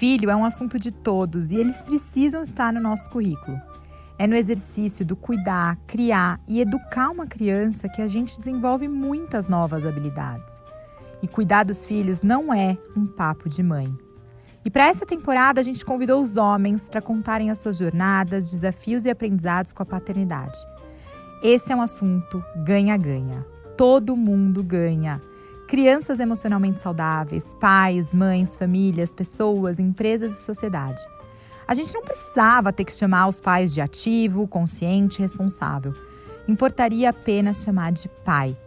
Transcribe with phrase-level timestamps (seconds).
[0.00, 3.60] Filho é um assunto de todos e eles precisam estar no nosso currículo.
[4.18, 9.46] É no exercício do cuidar, criar e educar uma criança que a gente desenvolve muitas
[9.46, 10.58] novas habilidades.
[11.22, 13.94] E cuidar dos filhos não é um papo de mãe.
[14.64, 19.04] E para essa temporada a gente convidou os homens para contarem as suas jornadas, desafios
[19.04, 20.56] e aprendizados com a paternidade.
[21.42, 23.44] Esse é um assunto ganha-ganha.
[23.76, 25.20] Todo mundo ganha.
[25.70, 31.00] Crianças emocionalmente saudáveis, pais, mães, famílias, pessoas, empresas e sociedade.
[31.64, 35.92] A gente não precisava ter que chamar os pais de ativo, consciente responsável.
[36.48, 38.58] Importaria apenas chamar de pai.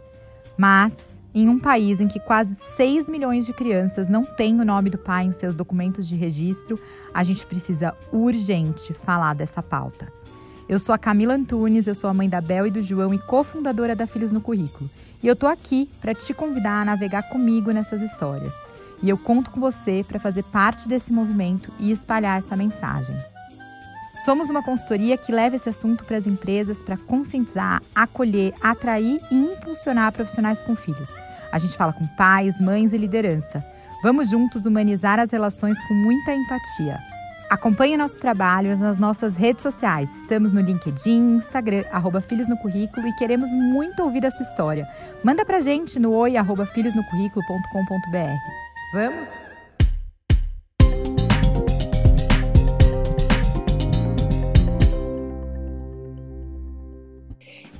[0.56, 4.88] Mas, em um país em que quase 6 milhões de crianças não têm o nome
[4.88, 6.80] do pai em seus documentos de registro,
[7.12, 10.10] a gente precisa urgente falar dessa pauta.
[10.66, 13.18] Eu sou a Camila Antunes, eu sou a mãe da Bel e do João e
[13.18, 14.88] cofundadora da Filhos no Currículo.
[15.24, 18.52] E eu tô aqui para te convidar a navegar comigo nessas histórias.
[19.02, 23.16] E eu conto com você para fazer parte desse movimento e espalhar essa mensagem.
[24.22, 29.34] Somos uma consultoria que leva esse assunto para as empresas para conscientizar, acolher, atrair e
[29.34, 31.08] impulsionar profissionais com filhos.
[31.50, 33.64] A gente fala com pais, mães e liderança.
[34.02, 37.00] Vamos juntos humanizar as relações com muita empatia.
[37.50, 40.10] Acompanhe nosso trabalho nas nossas redes sociais.
[40.22, 44.88] Estamos no LinkedIn, Instagram, arroba Filhos no Currículo e queremos muito ouvir a sua história.
[45.22, 48.38] Manda pra gente no oi, arroba filhosnocurrículo.com.br.
[48.92, 49.53] Vamos?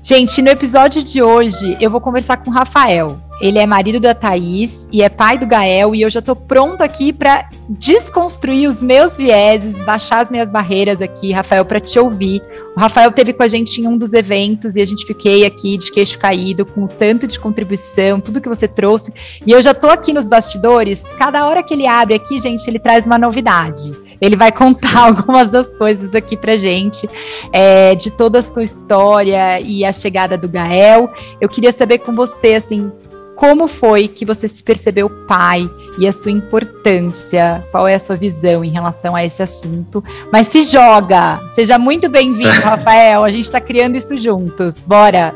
[0.07, 3.19] Gente, no episódio de hoje eu vou conversar com o Rafael.
[3.41, 6.83] Ele é marido da Thaís e é pai do Gael, e eu já tô pronto
[6.83, 12.43] aqui para desconstruir os meus vieses, baixar as minhas barreiras aqui, Rafael, para te ouvir.
[12.77, 15.79] O Rafael teve com a gente em um dos eventos e a gente fiquei aqui
[15.79, 19.11] de queixo caído com o tanto de contribuição, tudo que você trouxe.
[19.47, 21.03] E eu já tô aqui nos bastidores.
[21.19, 24.04] Cada hora que ele abre aqui, gente, ele traz uma novidade.
[24.25, 27.08] Ele vai contar algumas das coisas aqui pra gente,
[27.53, 31.11] é, de toda a sua história e a chegada do Gael.
[31.40, 32.90] Eu queria saber com você, assim,
[33.36, 35.68] como foi que você se percebeu pai
[35.98, 37.64] e a sua importância?
[37.70, 40.02] Qual é a sua visão em relação a esse assunto?
[40.33, 41.40] Mas se joga!
[41.55, 43.24] Seja muito bem-vindo, Rafael.
[43.24, 44.80] A gente está criando isso juntos.
[44.86, 45.34] Bora!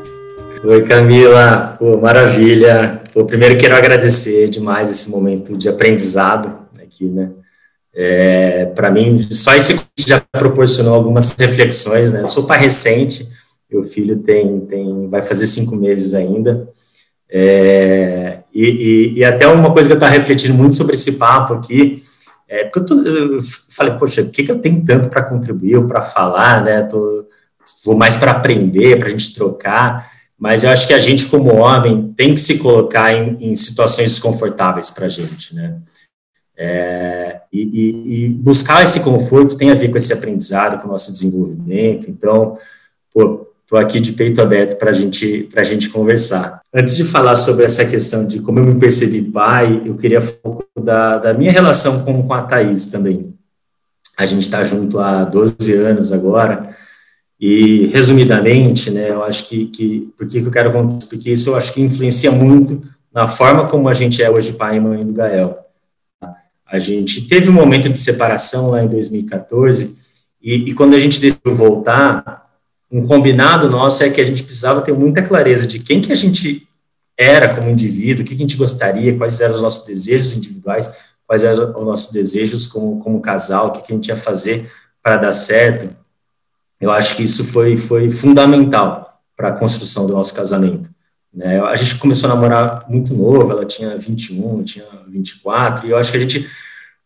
[0.63, 1.75] Oi, Camila.
[1.77, 3.01] Pô, maravilha.
[3.13, 7.29] Pô, primeiro quero agradecer demais esse momento de aprendizado aqui, né?
[7.93, 12.21] É, Para mim, só esse já proporcionou algumas reflexões, né?
[12.21, 13.27] Eu sou pai recente,
[13.71, 16.67] meu filho tem, tem vai fazer cinco meses ainda.
[17.31, 21.53] É, e, e, e, até uma coisa que eu estava refletindo muito sobre esse papo
[21.53, 22.01] aqui,
[22.47, 23.39] é, porque eu, tô, eu
[23.69, 26.81] falei, poxa, o que, que eu tenho tanto para contribuir, para falar, né?
[26.83, 27.25] Tô,
[27.85, 31.55] vou mais para aprender, para a gente trocar, mas eu acho que a gente, como
[31.57, 35.77] homem, tem que se colocar em, em situações desconfortáveis para a gente, né?
[36.61, 41.13] É, e, e, buscar esse conforto tem a ver com esse aprendizado, com o nosso
[41.13, 42.11] desenvolvimento.
[42.11, 42.57] Então,
[43.13, 46.61] pô, estou aqui de peito aberto para gente, a gente conversar.
[46.73, 50.37] Antes de falar sobre essa questão de como eu me percebi pai, eu queria falar
[50.45, 53.33] um pouco da, da minha relação com, com a Thaís também.
[54.17, 56.75] A gente está junto há 12 anos agora,
[57.39, 60.73] e resumidamente, né, eu acho que, que por que eu quero?
[61.09, 62.81] Porque isso eu acho que influencia muito
[63.13, 65.57] na forma como a gente é hoje pai e mãe do Gael.
[66.71, 69.95] A gente teve um momento de separação lá em 2014,
[70.41, 72.43] e, e quando a gente decidiu voltar,
[72.91, 76.15] um combinado nosso é que a gente precisava ter muita clareza de quem que a
[76.15, 76.67] gente
[77.17, 80.89] era como indivíduo, o que, que a gente gostaria, quais eram os nossos desejos individuais,
[81.27, 84.71] quais eram os nossos desejos como, como casal, o que, que a gente ia fazer
[85.03, 85.95] para dar certo.
[86.79, 90.89] Eu acho que isso foi, foi fundamental para a construção do nosso casamento.
[91.33, 91.59] Né?
[91.61, 96.11] A gente começou a namorar muito novo, ela tinha 21, tinha 24, e eu acho
[96.11, 96.47] que a gente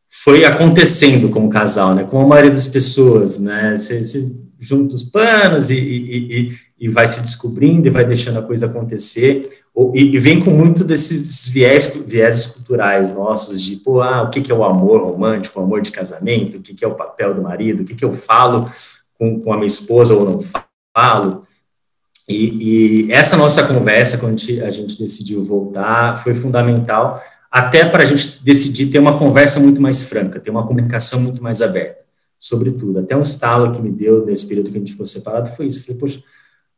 [0.07, 2.03] foi acontecendo como casal, né?
[2.03, 3.75] Como a maioria das pessoas, né?
[3.75, 8.37] Você, você junta os panos e, e, e, e, vai se descobrindo e vai deixando
[8.37, 9.63] a coisa acontecer.
[9.95, 14.51] E, vem com muito desses viés, vieses culturais nossos, de, pô, ah, o que, que
[14.51, 17.41] é o amor romântico, o amor de casamento, o que, que é o papel do
[17.41, 18.69] marido, o que, que eu falo
[19.17, 20.39] com, com a minha esposa ou não
[20.95, 21.41] falo.
[22.27, 27.21] E, essa nossa conversa, quando a gente, a gente decidiu voltar, foi fundamental
[27.51, 31.43] até para a gente decidir ter uma conversa muito mais franca, ter uma comunicação muito
[31.43, 31.99] mais aberta,
[32.39, 32.99] sobretudo.
[32.99, 35.79] Até um estalo que me deu nesse período que a gente ficou separado foi isso.
[35.79, 36.23] Eu falei, poxa,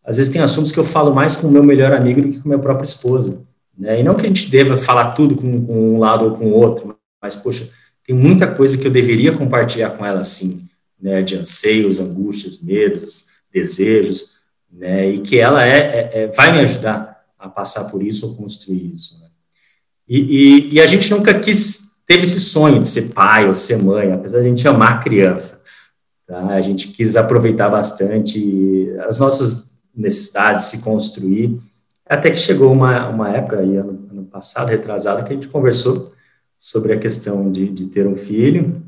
[0.03, 2.39] às vezes tem assuntos que eu falo mais com o meu melhor amigo do que
[2.39, 3.41] com a minha própria esposa.
[3.77, 4.01] Né?
[4.01, 6.53] E não que a gente deva falar tudo com, com um lado ou com o
[6.53, 7.69] outro, mas, poxa,
[8.05, 10.67] tem muita coisa que eu deveria compartilhar com ela, assim,
[11.01, 11.21] né?
[11.21, 14.34] de anseios, angústias, medos, desejos,
[14.75, 15.09] né?
[15.09, 18.93] e que ela é, é, é vai me ajudar a passar por isso ou construir
[18.93, 19.19] isso.
[19.19, 19.27] Né?
[20.07, 23.81] E, e, e, a gente nunca quis teve esse sonho de ser pai ou ser
[23.81, 25.63] mãe, apesar de a gente amar a criança.
[26.27, 26.49] Tá?
[26.49, 31.59] A gente quis aproveitar bastante as nossas necessidades, se construir,
[32.07, 36.13] até que chegou uma, uma época, aí, ano, ano passado, retrasado, que a gente conversou
[36.57, 38.83] sobre a questão de, de ter um filho,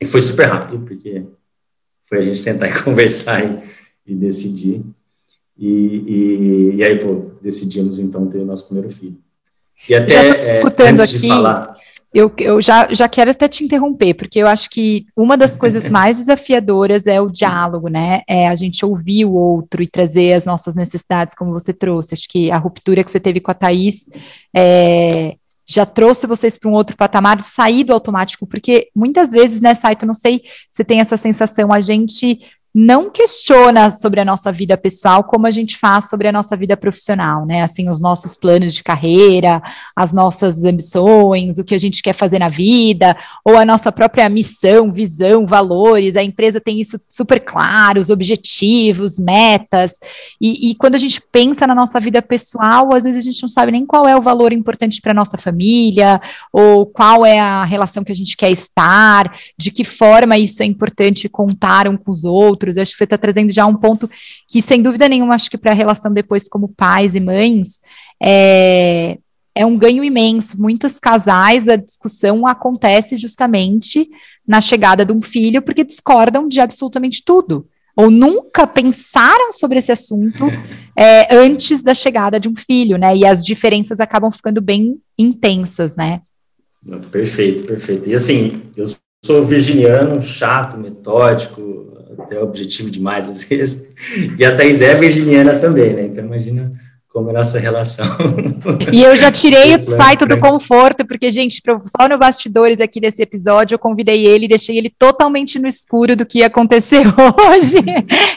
[0.00, 1.24] e foi super rápido, porque
[2.04, 3.62] foi a gente sentar e conversar e,
[4.06, 4.84] e decidir.
[5.60, 9.18] E, e, e, aí, pô, decidimos então ter o nosso primeiro filho.
[9.86, 10.14] E até
[10.58, 11.76] é, antes aqui, de falar.
[12.12, 15.90] Eu, eu já, já quero até te interromper, porque eu acho que uma das coisas
[15.90, 18.22] mais desafiadoras é o diálogo, né?
[18.26, 22.14] É a gente ouvir o outro e trazer as nossas necessidades, como você trouxe.
[22.14, 24.08] Acho que a ruptura que você teve com a Thaís
[24.56, 25.36] é,
[25.66, 29.74] já trouxe vocês para um outro patamar de sair do automático, porque muitas vezes, né,
[29.74, 32.40] Saito, não sei se tem essa sensação, a gente
[32.72, 36.76] não questiona sobre a nossa vida pessoal como a gente faz sobre a nossa vida
[36.76, 37.62] profissional, né?
[37.62, 39.60] Assim, os nossos planos de carreira,
[39.94, 44.28] as nossas ambições, o que a gente quer fazer na vida, ou a nossa própria
[44.28, 46.14] missão, visão, valores.
[46.14, 49.94] A empresa tem isso super claro, os objetivos, metas.
[50.40, 53.48] E, e quando a gente pensa na nossa vida pessoal, às vezes a gente não
[53.48, 56.20] sabe nem qual é o valor importante para nossa família,
[56.52, 60.66] ou qual é a relação que a gente quer estar, de que forma isso é
[60.66, 62.76] importante contar um com os outros outros.
[62.76, 64.08] Eu acho que você está trazendo já um ponto
[64.46, 67.80] que, sem dúvida nenhuma, acho que para a relação depois como pais e mães,
[68.22, 69.18] é,
[69.54, 70.60] é um ganho imenso.
[70.60, 74.08] Muitos casais, a discussão acontece justamente
[74.46, 77.66] na chegada de um filho, porque discordam de absolutamente tudo.
[77.96, 80.44] Ou nunca pensaram sobre esse assunto
[80.96, 83.16] é, antes da chegada de um filho, né?
[83.16, 86.20] E as diferenças acabam ficando bem intensas, né?
[87.10, 88.08] Perfeito, perfeito.
[88.08, 88.86] E assim, eu
[89.22, 93.94] sou virginiano, chato, metódico, até objetivo demais às vezes.
[94.38, 96.02] E a Thais é virginiana também, né?
[96.02, 96.72] Então imagina
[97.12, 98.06] como é a nossa relação.
[98.92, 103.20] E eu já tirei o site do conforto, porque, gente, só no bastidores aqui desse
[103.20, 107.78] episódio, eu convidei ele e deixei ele totalmente no escuro do que ia acontecer hoje.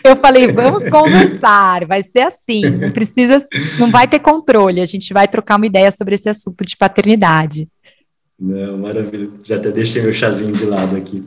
[0.04, 3.40] Eu falei, vamos conversar, vai ser assim, não precisa,
[3.80, 7.68] não vai ter controle, a gente vai trocar uma ideia sobre esse assunto de paternidade.
[8.40, 9.30] Não, maravilha.
[9.44, 11.24] Já até deixei meu chazinho de lado aqui.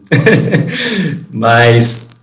[1.31, 2.16] Mas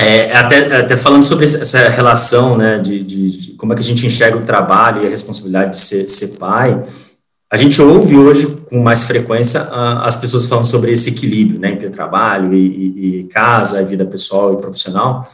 [0.00, 3.84] é, até, até falando sobre essa relação, né, de, de, de, como é que a
[3.84, 6.80] gente enxerga o trabalho e a responsabilidade de ser, ser pai,
[7.50, 11.72] a gente ouve hoje com mais frequência uh, as pessoas falando sobre esse equilíbrio, né,
[11.72, 15.28] entre trabalho e, e, e casa, vida pessoal e profissional,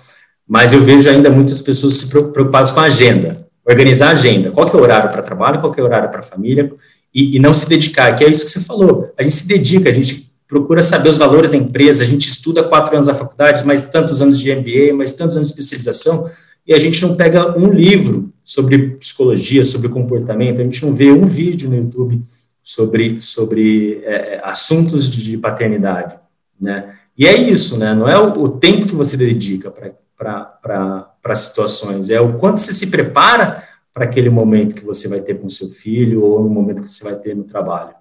[0.48, 4.66] mas eu vejo ainda muitas pessoas se preocupadas com a agenda, organizar a agenda, qual
[4.66, 6.72] que é o horário para trabalho, qual que é o horário para família,
[7.14, 9.90] e, e não se dedicar, que é isso que você falou, a gente se dedica,
[9.90, 13.66] a gente procura saber os valores da empresa, a gente estuda quatro anos na faculdade,
[13.66, 16.28] mais tantos anos de MBA, mais tantos anos de especialização,
[16.66, 21.10] e a gente não pega um livro sobre psicologia, sobre comportamento, a gente não vê
[21.10, 22.22] um vídeo no YouTube
[22.62, 26.16] sobre, sobre é, é assuntos de paternidade,
[26.60, 26.94] né?
[27.16, 27.94] E é isso, né?
[27.94, 32.88] Não é o, o tempo que você dedica para situações, é o quanto você se
[32.88, 33.62] prepara
[33.92, 37.04] para aquele momento que você vai ter com seu filho ou no momento que você
[37.04, 37.94] vai ter no trabalho.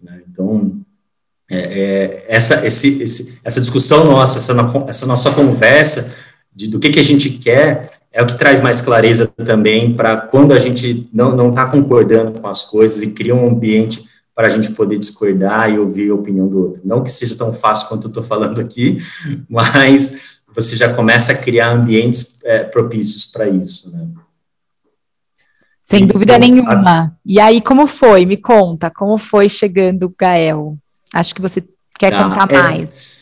[0.00, 0.22] Né?
[0.26, 0.80] Então,
[1.50, 4.54] é, é, essa, esse, esse, essa discussão nossa, essa,
[4.86, 6.14] essa nossa conversa
[6.54, 10.16] de, do que, que a gente quer, é o que traz mais clareza também para
[10.16, 14.04] quando a gente não está concordando com as coisas e cria um ambiente
[14.34, 16.82] para a gente poder discordar e ouvir a opinião do outro.
[16.84, 18.98] Não que seja tão fácil quanto eu estou falando aqui,
[19.48, 24.06] mas você já começa a criar ambientes é, propícios para isso, né?
[25.82, 26.74] Sem dúvida então, nenhuma.
[26.86, 27.12] A...
[27.24, 28.26] E aí, como foi?
[28.26, 30.76] Me conta, como foi chegando o Gael?
[31.14, 31.62] Acho que você
[31.98, 33.18] quer tá, contar é, mais.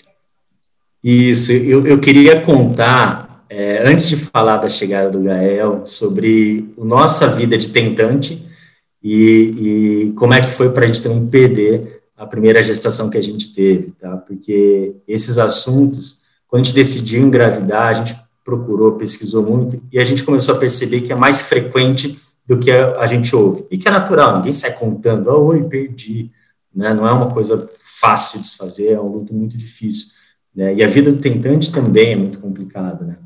[1.03, 6.85] Isso, eu, eu queria contar, é, antes de falar da chegada do Gael, sobre a
[6.85, 8.45] nossa vida de tentante
[9.03, 13.19] e, e como é que foi para a gente também perder a primeira gestação que
[13.19, 14.17] a gente teve, tá?
[14.17, 20.05] Porque esses assuntos, quando a gente decidiu engravidar, a gente procurou, pesquisou muito e a
[20.05, 23.67] gente começou a perceber que é mais frequente do que a, a gente ouve.
[23.71, 26.31] E que é natural, ninguém sai contando, oh, oi, perdi,
[26.77, 26.93] né?
[26.93, 30.09] Não é uma coisa fácil de se fazer, é um luto muito difícil,
[30.55, 30.75] né?
[30.75, 33.17] E a vida do tentante também é muito complicada, né?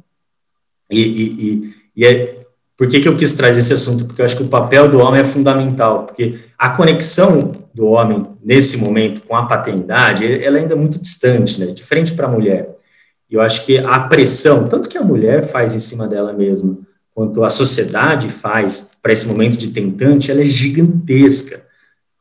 [0.90, 2.40] E, e, e, e é,
[2.76, 4.06] por que, que eu quis trazer esse assunto?
[4.06, 8.26] Porque eu acho que o papel do homem é fundamental, porque a conexão do homem
[8.42, 11.66] nesse momento com a paternidade, ela é ainda muito distante, né?
[11.66, 12.76] Diferente para a mulher.
[13.28, 16.78] E eu acho que a pressão, tanto que a mulher faz em cima dela mesma,
[17.14, 21.62] quanto a sociedade faz para esse momento de tentante, ela é gigantesca.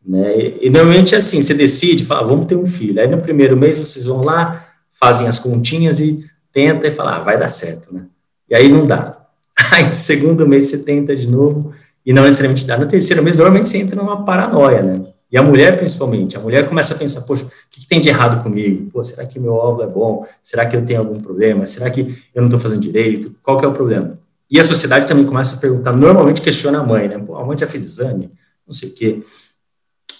[0.05, 0.55] Né?
[0.61, 2.99] E, normalmente é assim, você decide, fala, vamos ter um filho.
[2.99, 7.19] Aí no primeiro mês vocês vão lá, fazem as continhas e tenta e fala, ah,
[7.19, 8.05] vai dar certo, né?
[8.49, 9.17] E aí não dá.
[9.71, 11.73] Aí no segundo mês você tenta de novo
[12.05, 12.77] e não necessariamente dá.
[12.77, 15.05] No terceiro mês, normalmente você entra numa paranoia, né?
[15.31, 18.09] E a mulher, principalmente, a mulher começa a pensar, poxa, o que, que tem de
[18.09, 18.89] errado comigo?
[18.91, 20.25] Pô, será que meu óvulo é bom?
[20.41, 21.67] Será que eu tenho algum problema?
[21.67, 22.01] Será que
[22.33, 23.35] eu não estou fazendo direito?
[23.43, 24.17] Qual que é o problema?
[24.49, 27.19] E a sociedade também começa a perguntar, normalmente questiona a mãe, né?
[27.19, 28.31] Pô, a mãe já fez exame,
[28.65, 29.21] não sei o quê.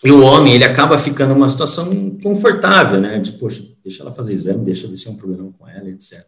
[0.04, 3.20] E o homem, ele acaba ficando numa situação confortável, né?
[3.20, 5.90] De, poxa, deixa ela fazer exame, deixa eu ver se é um problema com ela,
[5.90, 6.20] etc.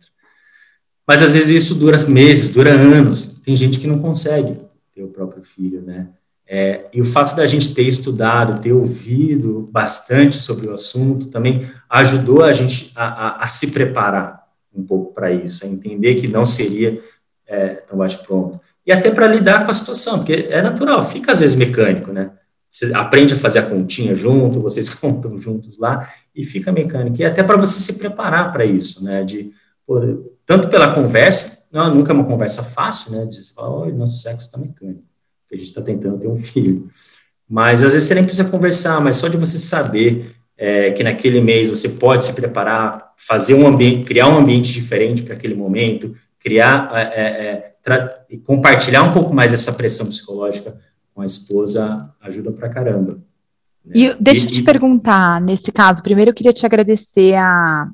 [1.08, 3.42] Mas às vezes isso dura meses, dura anos.
[3.44, 4.60] Tem gente que não consegue
[4.94, 6.10] ter o próprio filho, né?
[6.48, 11.66] É, e o fato da gente ter estudado, ter ouvido bastante sobre o assunto, também
[11.90, 14.42] ajudou a gente a, a, a se preparar
[14.76, 17.02] um pouco para isso, a entender que não seria
[17.48, 18.60] é, tão bate-pronto.
[18.86, 22.32] E até para lidar com a situação, porque é natural, fica às vezes mecânico, né?
[22.72, 27.22] Você aprende a fazer a continha junto, vocês contam juntos lá, e fica mecânico.
[27.22, 29.24] E até para você se preparar para isso, né?
[29.26, 29.52] De,
[30.46, 33.26] tanto pela conversa, não, nunca é uma conversa fácil, né?
[33.26, 35.04] De falar, oh, nosso sexo está mecânico
[35.52, 36.90] que a gente está tentando ter um filho.
[37.48, 41.42] Mas às vezes você nem precisa conversar, mas só de você saber é, que naquele
[41.42, 46.16] mês você pode se preparar, fazer um ambiente, criar um ambiente diferente para aquele momento,
[46.40, 50.80] criar, é, é, compartilhar um pouco mais essa pressão psicológica
[51.22, 53.20] com a esposa ajuda para caramba.
[53.86, 53.94] Né?
[53.96, 57.88] E deixa eu te perguntar, nesse caso, primeiro eu queria te agradecer a,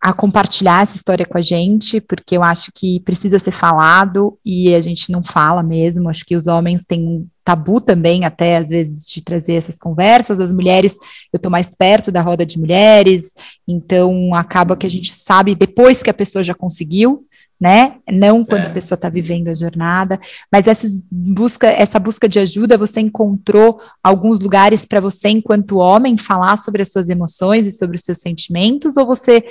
[0.00, 4.74] a compartilhar essa história com a gente, porque eu acho que precisa ser falado e
[4.74, 6.08] a gente não fala mesmo.
[6.08, 10.40] Acho que os homens têm um tabu também, até às vezes, de trazer essas conversas.
[10.40, 10.94] As mulheres,
[11.32, 13.32] eu estou mais perto da roda de mulheres,
[13.66, 17.24] então acaba que a gente sabe depois que a pessoa já conseguiu.
[17.58, 17.96] Né?
[18.12, 18.66] Não quando é.
[18.66, 20.20] a pessoa está vivendo a jornada,
[20.52, 26.18] mas essas busca, essa busca de ajuda, você encontrou alguns lugares para você, enquanto homem,
[26.18, 29.42] falar sobre as suas emoções e sobre os seus sentimentos, ou você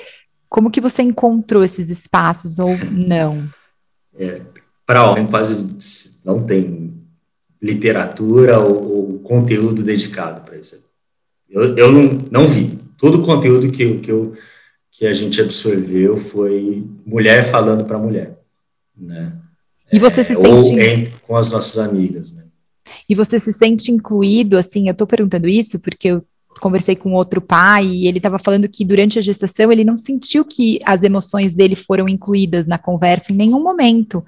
[0.48, 3.44] como que você encontrou esses espaços ou não?
[4.16, 4.40] É,
[4.86, 5.76] Para homem quase
[6.24, 6.94] não tem
[7.60, 10.84] literatura ou, ou conteúdo dedicado para isso.
[11.48, 12.78] Eu, eu não, não vi.
[12.96, 14.34] Todo o conteúdo que, que, eu,
[14.96, 18.38] que a gente absorveu foi mulher falando para mulher,
[18.96, 19.30] né?
[19.92, 20.48] E você se é, sente...
[20.48, 22.44] Ou em, com as nossas amigas, né?
[23.06, 26.24] E você se sente incluído, assim, eu estou perguntando isso porque eu
[26.62, 30.46] conversei com outro pai e ele estava falando que durante a gestação ele não sentiu
[30.46, 34.24] que as emoções dele foram incluídas na conversa em nenhum momento.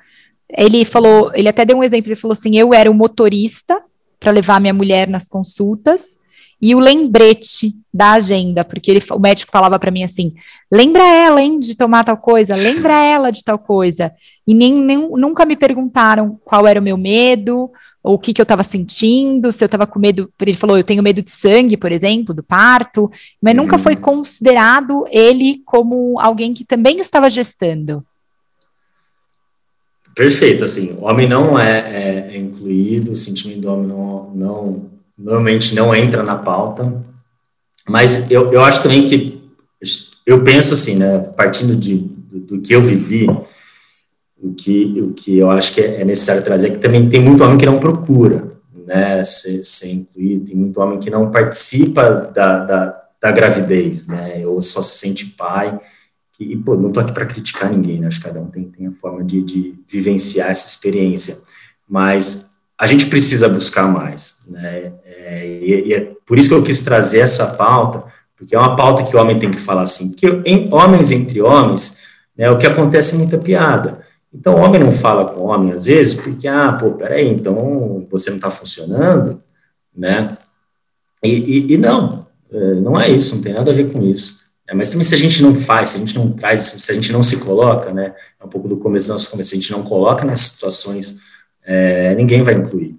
[0.51, 3.81] Ele falou, ele até deu um exemplo, ele falou assim: eu era o motorista
[4.21, 6.19] para levar minha mulher nas consultas
[6.61, 10.33] e o lembrete da agenda, porque ele, o médico falava para mim assim:
[10.71, 14.13] lembra ela, hein, de tomar tal coisa, lembra ela de tal coisa.
[14.47, 17.71] E nem, nem, nunca me perguntaram qual era o meu medo,
[18.03, 20.85] ou o que, que eu estava sentindo, se eu estava com medo, ele falou, eu
[20.85, 23.11] tenho medo de sangue, por exemplo, do parto,
[23.41, 23.65] mas uhum.
[23.65, 28.03] nunca foi considerado ele como alguém que também estava gestando.
[30.15, 34.91] Perfeito, assim, o homem não é, é, é incluído, o sentimento do homem não, não,
[35.19, 37.03] normalmente não entra na pauta,
[37.89, 39.43] mas eu, eu acho também que,
[40.25, 43.27] eu penso assim, né, partindo de, do, do que eu vivi,
[44.41, 47.43] o que, o que eu acho que é, necessário trazer é que também tem muito
[47.43, 48.53] homem que não procura
[48.87, 54.47] né, ser, ser incluído, tem muito homem que não participa da, da, da gravidez, né,
[54.47, 55.79] ou só se sente pai,
[56.33, 58.87] que, pô, não tô aqui para criticar ninguém, né, acho que cada um tem, tem
[58.87, 61.39] a forma de, de vivenciar essa experiência,
[61.89, 64.93] mas a gente precisa buscar mais, né,
[65.29, 68.05] é, e, e é por isso que eu quis trazer essa pauta,
[68.37, 71.41] porque é uma pauta que o homem tem que falar assim, porque em homens entre
[71.43, 72.03] homens,
[72.37, 75.73] né, o que acontece é muita piada, então, o homem não fala com o homem,
[75.73, 79.43] às vezes, porque, ah, pô, peraí, então você não está funcionando,
[79.95, 80.37] né?
[81.25, 84.49] E, e, e, não, é, não é isso, não tem nada a ver com isso.
[84.69, 86.95] É, mas também se a gente não faz, se a gente não traz, se a
[86.95, 88.15] gente não se coloca, né?
[88.39, 91.21] É um pouco do começo da nossa conversa, se a gente não coloca nessas situações,
[91.65, 92.97] é, ninguém vai incluir.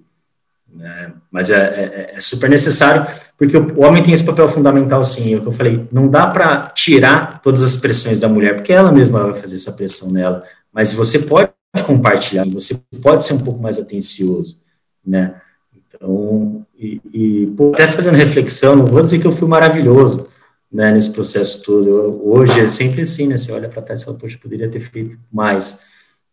[0.74, 1.12] Né?
[1.30, 5.36] Mas é, é, é, super necessário, porque o, homem tem esse papel fundamental, sim, é
[5.36, 8.92] o que eu falei, não dá para tirar todas as pressões da mulher, porque ela
[8.92, 11.50] mesma vai fazer essa pressão nela, mas você pode
[11.84, 14.60] compartilhar, você pode ser um pouco mais atencioso,
[15.04, 15.34] né?
[15.74, 20.26] Então, e, e até fazendo reflexão, não vou dizer que eu fui maravilhoso,
[20.72, 22.20] né, nesse processo todo.
[22.24, 23.36] Hoje é sempre assim, né?
[23.36, 25.80] Você olha para trás e fala, poxa, poderia ter feito mais.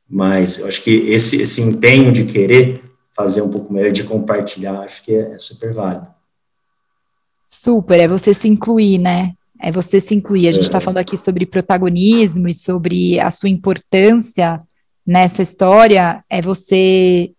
[0.08, 2.82] Mas eu acho que esse, esse empenho de querer
[3.18, 6.08] fazer um pouco melhor, de compartilhar, acho que é, é super válido.
[7.46, 9.34] Super, é você se incluir, né?
[9.60, 10.48] é você se incluir.
[10.48, 10.82] A gente está é.
[10.82, 14.62] falando aqui sobre protagonismo e sobre a sua importância
[15.06, 17.32] nessa história, é você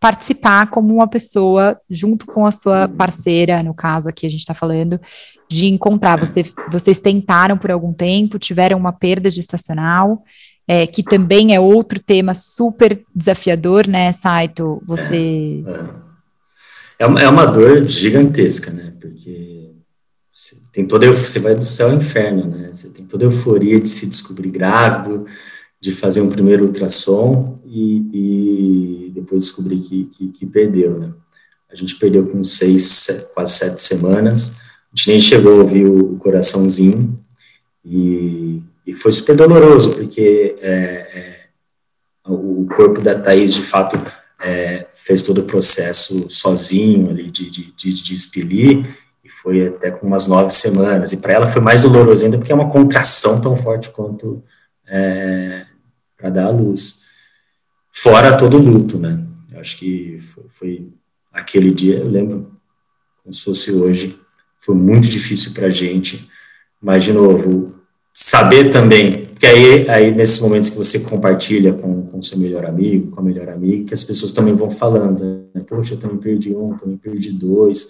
[0.00, 4.52] participar como uma pessoa junto com a sua parceira, no caso aqui a gente está
[4.52, 5.00] falando,
[5.48, 6.18] de encontrar.
[6.20, 10.22] Você, vocês tentaram por algum tempo, tiveram uma perda gestacional,
[10.66, 14.82] é, que também é outro tema super desafiador, né, Saito?
[14.86, 15.62] Você.
[16.98, 18.92] É uma, é uma dor gigantesca, né?
[19.00, 19.70] Porque
[20.32, 22.70] você tem toda você vai do céu ao inferno, né?
[22.72, 25.26] Você tem toda a euforia de se descobrir grávido,
[25.80, 31.12] de fazer um primeiro ultrassom e, e depois descobrir que, que, que, perdeu, né?
[31.70, 34.60] A gente perdeu com seis, quase sete semanas.
[34.92, 37.18] A gente nem chegou a ouvir o, coraçãozinho
[37.84, 41.40] e, e foi super doloroso, porque é, é,
[42.26, 43.98] o corpo da Thaís, de fato,
[44.40, 48.86] é, fez todo o processo sozinho ali de, de, de, de expelir,
[49.24, 51.12] e foi até com umas nove semanas.
[51.12, 54.44] E para ela foi mais doloroso ainda, porque é uma contração tão forte quanto
[54.86, 55.64] é,
[56.16, 57.04] para dar à luz.
[57.90, 59.18] Fora todo o luto, né?
[59.50, 60.92] Eu acho que foi, foi,
[61.32, 62.52] aquele dia, eu lembro
[63.22, 64.18] como se fosse hoje,
[64.58, 66.28] foi muito difícil para a gente,
[66.80, 67.74] mas, de novo,
[68.14, 73.10] saber também porque aí, aí nesses momentos que você compartilha com, com seu melhor amigo,
[73.10, 75.62] com a melhor amiga, que as pessoas também vão falando, né?
[75.68, 77.88] Poxa, eu também perdi um, também perdi dois.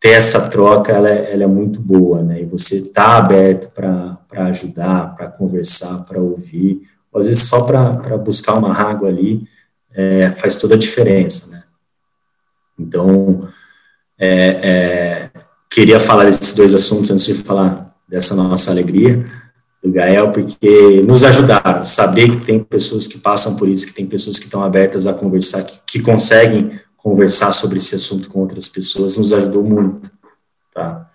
[0.00, 2.40] Ter essa troca, ela é, ela é muito boa, né?
[2.40, 6.80] E você tá aberto para ajudar, para conversar, para ouvir,
[7.12, 9.46] ou às vezes só para buscar uma água ali,
[9.92, 11.62] é, faz toda a diferença, né?
[12.78, 13.46] Então,
[14.18, 14.30] é,
[14.62, 15.30] é,
[15.68, 19.26] queria falar desses dois assuntos antes de falar dessa nossa alegria
[19.86, 24.04] do Gael, porque nos ajudaram, saber que tem pessoas que passam por isso, que tem
[24.04, 28.68] pessoas que estão abertas a conversar, que, que conseguem conversar sobre esse assunto com outras
[28.68, 30.10] pessoas, nos ajudou muito,
[30.74, 31.06] tá?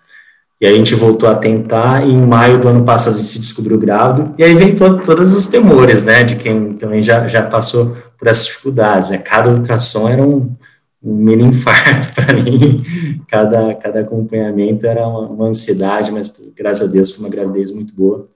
[0.58, 3.40] E a gente voltou a tentar, e em maio do ano passado a gente se
[3.40, 7.42] descobriu grávido, e aí vem to todos os temores, né, de quem também já, já
[7.42, 9.18] passou por essas dificuldades, né?
[9.18, 10.54] Cada ultrassom era um,
[11.02, 12.80] um mini infarto para mim,
[13.28, 17.92] cada, cada acompanhamento era uma, uma ansiedade, mas graças a Deus foi uma gravidez muito
[17.92, 18.28] boa.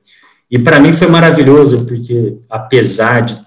[0.51, 3.41] E para mim foi maravilhoso, porque apesar de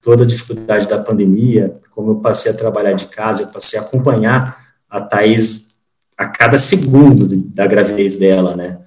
[0.00, 3.82] toda a dificuldade da pandemia, como eu passei a trabalhar de casa, eu passei a
[3.82, 4.56] acompanhar
[4.88, 5.76] a Thais
[6.16, 8.78] a cada segundo da gravidez dela, né?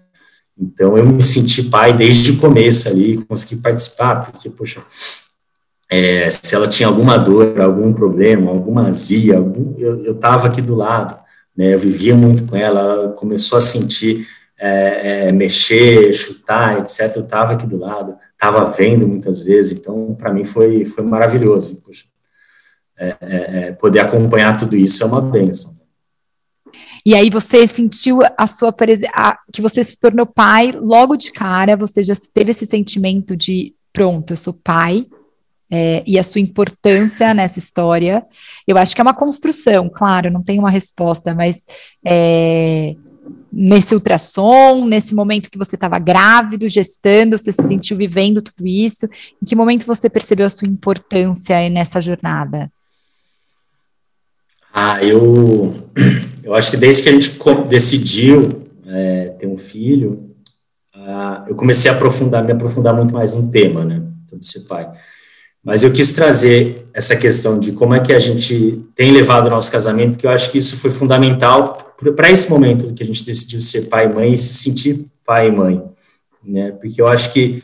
[0.58, 4.82] Então eu me senti pai desde o começo ali, consegui participar, porque, poxa,
[5.90, 10.76] é, se ela tinha alguma dor, algum problema, alguma azia, algum, eu estava aqui do
[10.76, 11.18] lado,
[11.56, 11.74] né?
[11.74, 14.28] Eu vivia muito com ela, ela começou a sentir
[14.60, 17.16] é, é, mexer, chutar, etc.
[17.16, 21.82] Eu estava aqui do lado, estava vendo muitas vezes, então para mim foi, foi maravilhoso.
[22.98, 25.80] É, é, é, poder acompanhar tudo isso é uma benção.
[27.06, 28.76] E aí você sentiu a sua
[29.14, 33.74] a, que você se tornou pai logo de cara, você já teve esse sentimento de
[33.94, 35.08] pronto, eu sou pai,
[35.72, 38.26] é, e a sua importância nessa história.
[38.68, 41.66] Eu acho que é uma construção, claro, não tem uma resposta, mas
[42.06, 42.96] é,
[43.52, 49.06] nesse ultrassom, nesse momento que você estava grávido, gestando, você se sentiu vivendo tudo isso?
[49.42, 52.72] Em que momento você percebeu a sua importância nessa jornada?
[54.74, 55.74] Ah, eu,
[56.44, 57.38] eu acho que desde que a gente
[57.68, 60.36] decidiu é, ter um filho,
[60.94, 64.90] ah, eu comecei a aprofundar, me aprofundar muito mais no tema, né, sobre ser pai.
[65.64, 69.50] Mas eu quis trazer essa questão de como é que a gente tem levado o
[69.50, 73.26] nosso casamento, porque eu acho que isso foi fundamental para esse momento que a gente
[73.26, 75.84] decidiu ser pai e mãe e se sentir pai e mãe,
[76.44, 76.72] né?
[76.72, 77.62] Porque eu acho que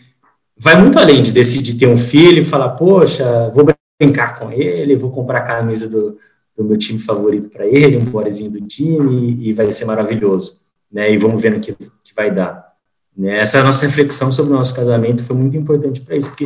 [0.57, 3.65] vai muito além de decidir ter um filho e falar, poxa, vou
[3.99, 6.17] brincar com ele, vou comprar a camisa do,
[6.57, 10.59] do meu time favorito para ele, um borezinho do time e, vai ser maravilhoso,
[10.91, 11.11] né?
[11.11, 12.73] E vamos ver no que, que vai dar.
[13.17, 13.39] Né?
[13.39, 16.45] Essa nossa reflexão sobre o nosso casamento foi muito importante para isso, porque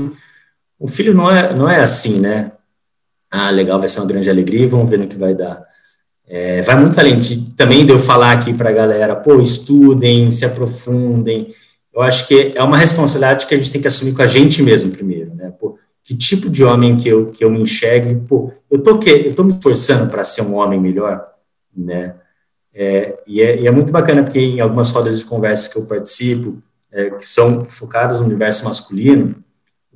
[0.80, 2.52] o filho não é, não é assim, né?
[3.30, 5.62] Ah, legal, vai ser uma grande alegria, vamos ver no que vai dar.
[6.28, 10.32] É, vai muito além de, também de eu falar aqui para a galera, pô, estudem,
[10.32, 11.54] se aprofundem.
[11.94, 14.64] Eu acho que é uma responsabilidade que a gente tem que assumir com a gente
[14.64, 15.52] mesmo primeiro, né?
[15.60, 19.10] Pô, que tipo de homem que eu, que eu me enxergue, pô, eu tô, que,
[19.10, 21.24] eu tô me esforçando para ser um homem melhor,
[21.76, 22.16] né?
[22.74, 25.86] É, e, é, e, é, muito bacana porque em algumas rodas de conversa que eu
[25.86, 26.58] participo,
[26.92, 29.36] é, que são focadas no universo masculino,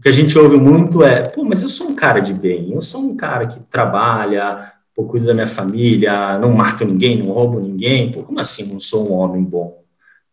[0.04, 2.82] que a gente ouve muito é, pô, mas eu sou um cara de bem, eu
[2.82, 7.62] sou um cara que trabalha, pô, cuido da minha família, não mato ninguém, não roubo
[7.62, 9.82] ninguém, pô, como assim não sou um homem bom,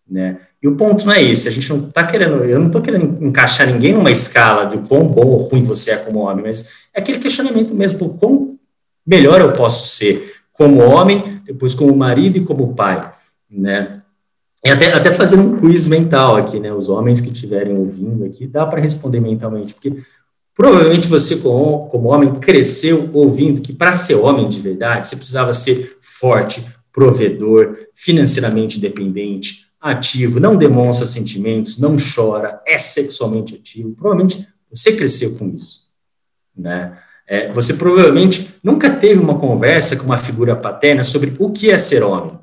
[0.09, 0.39] né?
[0.61, 3.25] E o ponto não é esse, a gente não está querendo, eu não estou querendo
[3.25, 7.01] encaixar ninguém numa escala de quão bom ou ruim você é como homem, mas é
[7.01, 8.59] aquele questionamento mesmo, quão
[9.07, 13.13] melhor eu posso ser como homem, depois como marido e como pai,
[13.49, 14.00] né?
[14.65, 16.73] E até, até fazendo um quiz mental aqui, né?
[16.73, 19.97] Os homens que estiverem ouvindo aqui, dá para responder mentalmente, porque
[20.55, 25.53] provavelmente você, como, como homem, cresceu ouvindo que para ser homem de verdade, você precisava
[25.53, 33.95] ser forte, provedor, financeiramente independente, ativo, não demonstra sentimentos, não chora, é sexualmente ativo.
[33.95, 35.87] Provavelmente você cresceu com isso,
[36.55, 36.99] né?
[37.27, 41.79] É, você provavelmente nunca teve uma conversa com uma figura paterna sobre o que é
[41.79, 42.37] ser homem.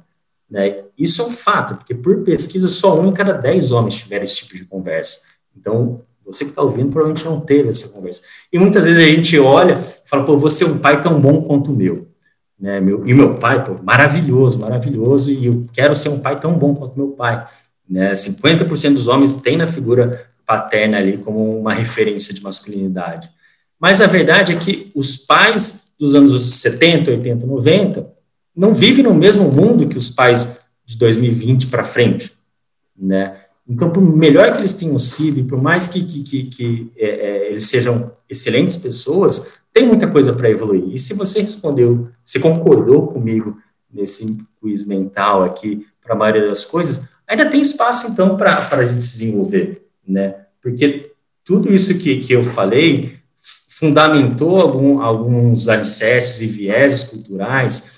[0.50, 0.82] Né?
[0.98, 4.38] Isso é um fato, porque por pesquisa só um em cada dez homens tiveram esse
[4.38, 5.28] tipo de conversa.
[5.56, 8.24] Então, você que está ouvindo provavelmente não teve essa conversa.
[8.52, 11.42] E muitas vezes a gente olha e fala, pô, você é um pai tão bom
[11.44, 12.08] quanto o meu.
[12.60, 12.80] Né?
[12.80, 16.76] Meu, e meu pai, pô, maravilhoso, maravilhoso, e eu quero ser um pai tão bom
[16.76, 17.46] quanto meu pai.
[17.88, 18.12] Né?
[18.12, 23.30] 50% dos homens têm na figura paterna ali como uma referência de masculinidade.
[23.80, 28.12] Mas a verdade é que os pais dos anos 70, 80, 90
[28.56, 30.57] não vivem no mesmo mundo que os pais
[30.88, 32.32] de 2020 para frente,
[32.98, 33.42] né?
[33.68, 37.08] Então, por melhor que eles tenham sido, e por mais que, que, que, que é,
[37.08, 40.96] é, eles sejam excelentes pessoas, tem muita coisa para evoluir.
[40.96, 43.58] E se você respondeu, se concordou comigo
[43.92, 48.86] nesse quiz mental aqui para a maioria das coisas, ainda tem espaço, então, para a
[48.86, 50.36] gente se desenvolver, né?
[50.62, 51.12] Porque
[51.44, 53.18] tudo isso que, que eu falei
[53.68, 57.97] fundamentou algum, alguns alicerces e vieses culturais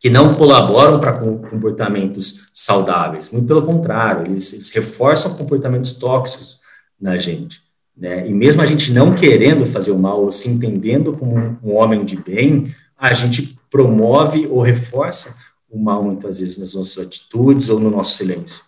[0.00, 3.30] que não colaboram para comportamentos saudáveis.
[3.30, 6.58] Muito pelo contrário, eles, eles reforçam comportamentos tóxicos
[7.00, 7.60] na gente.
[7.96, 8.28] Né?
[8.28, 11.76] E mesmo a gente não querendo fazer o mal ou se entendendo como um, um
[11.76, 15.36] homem de bem, a gente promove ou reforça
[15.68, 18.62] o mal muitas vezes nas nossas atitudes ou no nosso silêncio.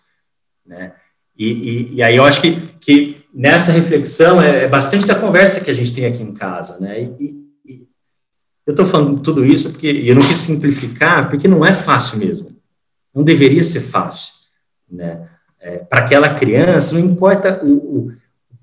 [0.67, 0.93] Né?
[1.37, 5.61] E, e, e aí eu acho que, que nessa reflexão é, é, bastante da conversa
[5.61, 6.79] que a gente tem aqui em casa.
[6.81, 7.03] Né?
[7.19, 7.50] E,
[8.67, 12.49] eu estou falando tudo isso porque eu não quis simplificar, porque não é fácil mesmo.
[13.15, 14.35] Não deveria ser fácil.
[14.91, 15.27] Né?
[15.61, 18.13] É, Para aquela criança, não importa o, o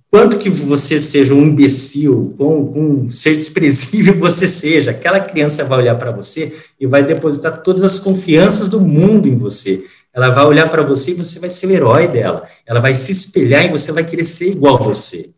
[0.10, 5.80] quanto que você seja um imbecil, com, um ser desprezível você seja, aquela criança vai
[5.80, 9.86] olhar para você e vai depositar todas as confianças do mundo em você.
[10.14, 12.48] Ela vai olhar para você e você vai ser o herói dela.
[12.66, 15.30] Ela vai se espelhar e você vai querer ser igual a você.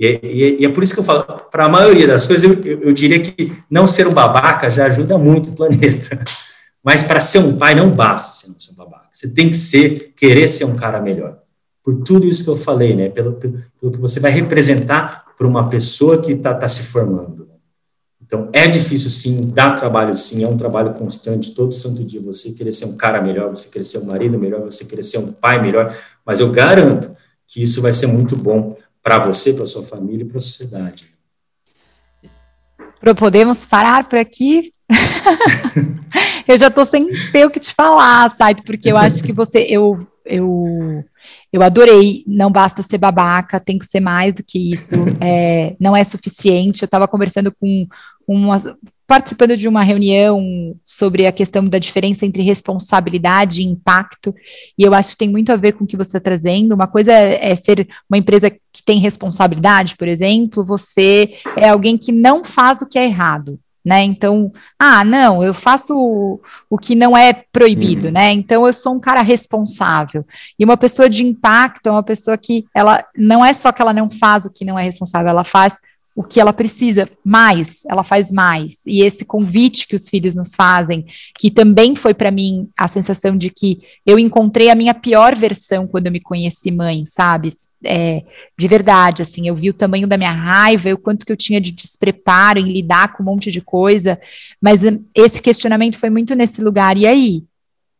[0.00, 2.58] E, e, e, é por isso que eu falo, para a maioria das coisas, eu,
[2.64, 6.18] eu, eu diria que não ser um babaca já ajuda muito o planeta.
[6.82, 9.08] Mas para ser um pai não basta ser um babaca.
[9.12, 11.40] Você tem que ser, querer ser um cara melhor
[11.82, 13.08] por tudo isso que eu falei, né?
[13.08, 17.48] Pelo, pelo, pelo que você vai representar para uma pessoa que está tá se formando.
[18.22, 22.52] Então, é difícil sim, dá trabalho sim, é um trabalho constante, todo santo dia, você
[22.52, 25.32] querer ser um cara melhor, você querer ser um marido melhor, você querer ser um
[25.32, 27.10] pai melhor, mas eu garanto
[27.48, 31.10] que isso vai ser muito bom para você, para sua família e para a sociedade.
[33.18, 34.74] Podemos parar por aqui?
[36.46, 38.62] eu já estou sem ter o que te falar, sabe?
[38.62, 41.04] Porque eu acho que você, eu, eu
[41.52, 45.96] eu adorei, não basta ser babaca, tem que ser mais do que isso, é, não
[45.96, 46.82] é suficiente.
[46.82, 47.86] Eu estava conversando com
[48.26, 48.58] uma,
[49.06, 54.32] participando de uma reunião sobre a questão da diferença entre responsabilidade e impacto,
[54.78, 56.74] e eu acho que tem muito a ver com o que você está trazendo.
[56.74, 61.98] Uma coisa é, é ser uma empresa que tem responsabilidade, por exemplo, você é alguém
[61.98, 64.02] que não faz o que é errado né?
[64.02, 68.12] Então, ah, não, eu faço o, o que não é proibido, uhum.
[68.12, 68.32] né?
[68.32, 70.24] Então eu sou um cara responsável.
[70.58, 73.92] E uma pessoa de impacto é uma pessoa que ela não é só que ela
[73.92, 75.80] não faz o que não é responsável, ela faz
[76.20, 78.82] o que ela precisa mais, ela faz mais.
[78.86, 81.06] E esse convite que os filhos nos fazem,
[81.38, 85.86] que também foi para mim a sensação de que eu encontrei a minha pior versão
[85.86, 87.54] quando eu me conheci mãe, sabe?
[87.82, 88.22] É,
[88.58, 91.58] de verdade, assim, eu vi o tamanho da minha raiva, o quanto que eu tinha
[91.58, 94.20] de despreparo em lidar com um monte de coisa,
[94.60, 94.82] mas
[95.14, 96.98] esse questionamento foi muito nesse lugar.
[96.98, 97.44] E aí?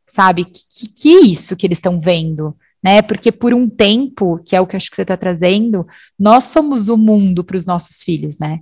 [0.06, 0.44] Sabe?
[0.44, 2.54] Que, que, é isso que eles estão vendo?
[2.82, 3.02] Né?
[3.02, 5.86] Porque por um tempo, que é o que acho que você está trazendo,
[6.18, 8.60] nós somos o mundo para os nossos filhos, né?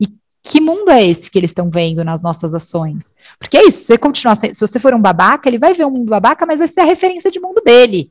[0.00, 0.08] E
[0.42, 3.14] que mundo é esse que eles estão vendo nas nossas ações?
[3.38, 5.90] Porque é isso, se você continuar, se você for um babaca, ele vai ver um
[5.90, 8.10] mundo babaca, mas vai ser a referência de mundo dele,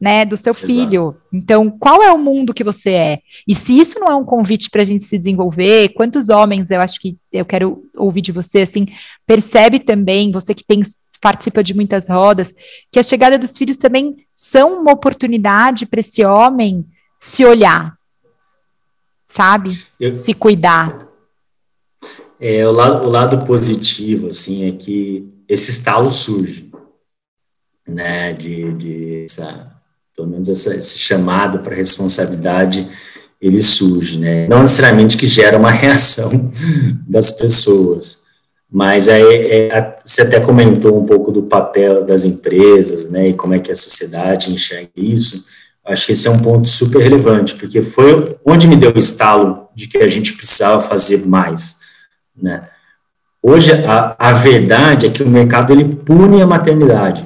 [0.00, 0.24] né?
[0.24, 1.10] Do seu filho.
[1.10, 1.22] Exato.
[1.34, 3.18] Então, qual é o mundo que você é?
[3.46, 6.80] E se isso não é um convite para a gente se desenvolver, quantos homens eu
[6.80, 8.86] acho que eu quero ouvir de você, assim,
[9.26, 10.80] percebe também, você que tem
[11.20, 12.54] participa de muitas rodas,
[12.90, 16.86] que a chegada dos filhos também são uma oportunidade para esse homem
[17.18, 17.96] se olhar,
[19.26, 19.82] sabe?
[19.98, 21.06] Eu, se cuidar.
[22.38, 26.70] É, o lado, o lado positivo, assim, é que esse estalo surge,
[27.88, 29.72] né, de, de essa,
[30.14, 32.88] pelo menos essa, esse chamado para responsabilidade,
[33.40, 36.50] ele surge, né, não necessariamente que gera uma reação
[37.06, 38.25] das pessoas,
[38.70, 43.54] mas aí é, você até comentou um pouco do papel das empresas, né, e como
[43.54, 45.44] é que a sociedade enxerga isso.
[45.84, 49.68] Acho que esse é um ponto super relevante, porque foi onde me deu o estalo
[49.74, 51.80] de que a gente precisava fazer mais,
[52.36, 52.68] né.
[53.40, 57.24] Hoje, a, a verdade é que o mercado, ele pune a maternidade,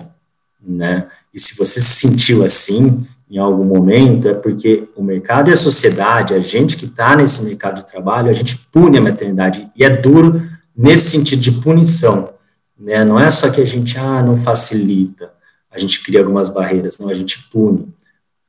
[0.63, 5.53] né, e se você se sentiu assim, em algum momento é porque o mercado e
[5.53, 9.71] a sociedade, a gente que está nesse mercado de trabalho, a gente pune a maternidade
[9.77, 10.43] e é duro
[10.81, 12.33] nesse sentido de punição,
[12.79, 13.05] né?
[13.05, 15.31] Não é só que a gente ah, não facilita,
[15.71, 17.87] a gente cria algumas barreiras, não, a gente pune,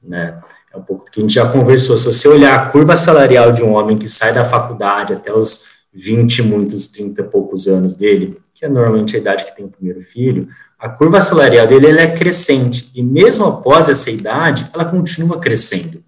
[0.02, 0.40] né?
[0.74, 1.98] É um pouco que a gente já conversou.
[1.98, 5.66] Se você olhar a curva salarial de um homem que sai da faculdade até os
[5.94, 9.70] 20, muitos 30 e poucos anos dele, que é normalmente a idade que tem o
[9.70, 10.48] primeiro filho,
[10.80, 16.02] a curva salarial dele é crescente, e mesmo após essa idade, ela continua crescendo,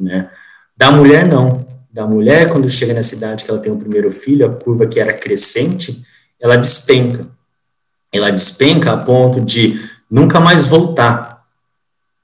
[0.00, 0.30] né?
[0.74, 1.67] Da mulher, não.
[1.98, 5.00] Da mulher, quando chega nessa idade que ela tem o primeiro filho, a curva que
[5.00, 6.00] era crescente,
[6.38, 7.26] ela despenca.
[8.12, 9.74] Ela despenca a ponto de
[10.08, 11.44] nunca mais voltar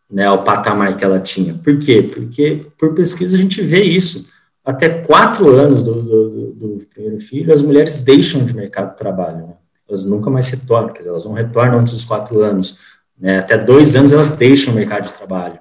[0.09, 1.55] né, ao patamar que ela tinha.
[1.55, 2.05] Por quê?
[2.05, 4.29] Porque, por pesquisa, a gente vê isso.
[4.65, 9.39] Até quatro anos do, do, do primeiro filho, as mulheres deixam de mercado de trabalho.
[9.39, 9.55] Né?
[9.89, 13.59] elas nunca mais retornam, quer dizer, elas não retornam antes dos quatro anos, né, até
[13.59, 15.59] dois anos elas deixam o mercado de trabalho.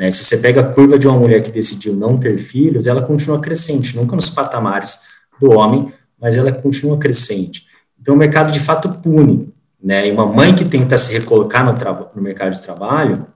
[0.00, 3.02] Né, se você pega a curva de uma mulher que decidiu não ter filhos, ela
[3.02, 5.02] continua crescente, nunca nos patamares
[5.38, 7.66] do homem, mas ela continua crescente.
[8.00, 11.74] Então, o mercado de fato pune, né, e uma mãe que tenta se recolocar no,
[12.16, 13.26] no mercado de trabalho,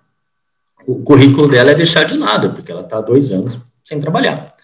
[0.87, 4.55] o currículo dela é deixar de lado, porque ela está dois anos sem trabalhar.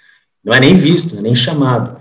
[0.42, 2.00] Não é nem visto, é nem chamado.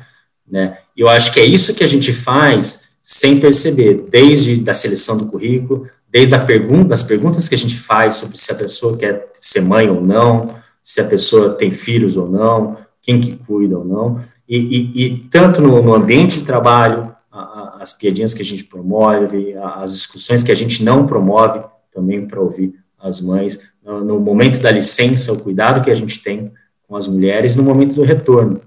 [0.50, 0.78] Né?
[0.96, 5.18] E eu acho que é isso que a gente faz sem perceber, desde da seleção
[5.18, 8.98] do currículo, desde a pergunta, as perguntas que a gente faz sobre se a pessoa
[8.98, 13.78] quer ser mãe ou não, se a pessoa tem filhos ou não, quem que cuida
[13.78, 18.34] ou não, e, e, e tanto no, no, ambiente de trabalho, a, a, as piadinhas
[18.34, 22.74] que a gente promove, a, as discussões que a gente não promove, também para ouvir
[23.00, 26.52] as mães, no, no, momento da licença, o cuidado que a gente tem
[26.88, 28.60] com as mulheres, no momento do retorno,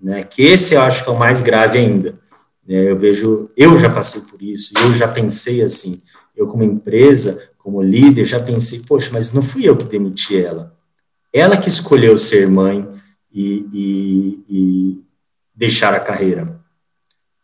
[0.00, 2.14] né, que esse eu acho que é o mais grave ainda,
[2.68, 6.00] é, eu vejo, eu já passei por isso, eu já pensei assim,
[6.36, 10.76] eu como empresa, como líder, já pensei, poxa, mas não fui eu que demiti ela.
[11.32, 12.88] Ela que escolheu ser mãe
[13.32, 15.04] e, e, e
[15.54, 16.60] deixar a carreira.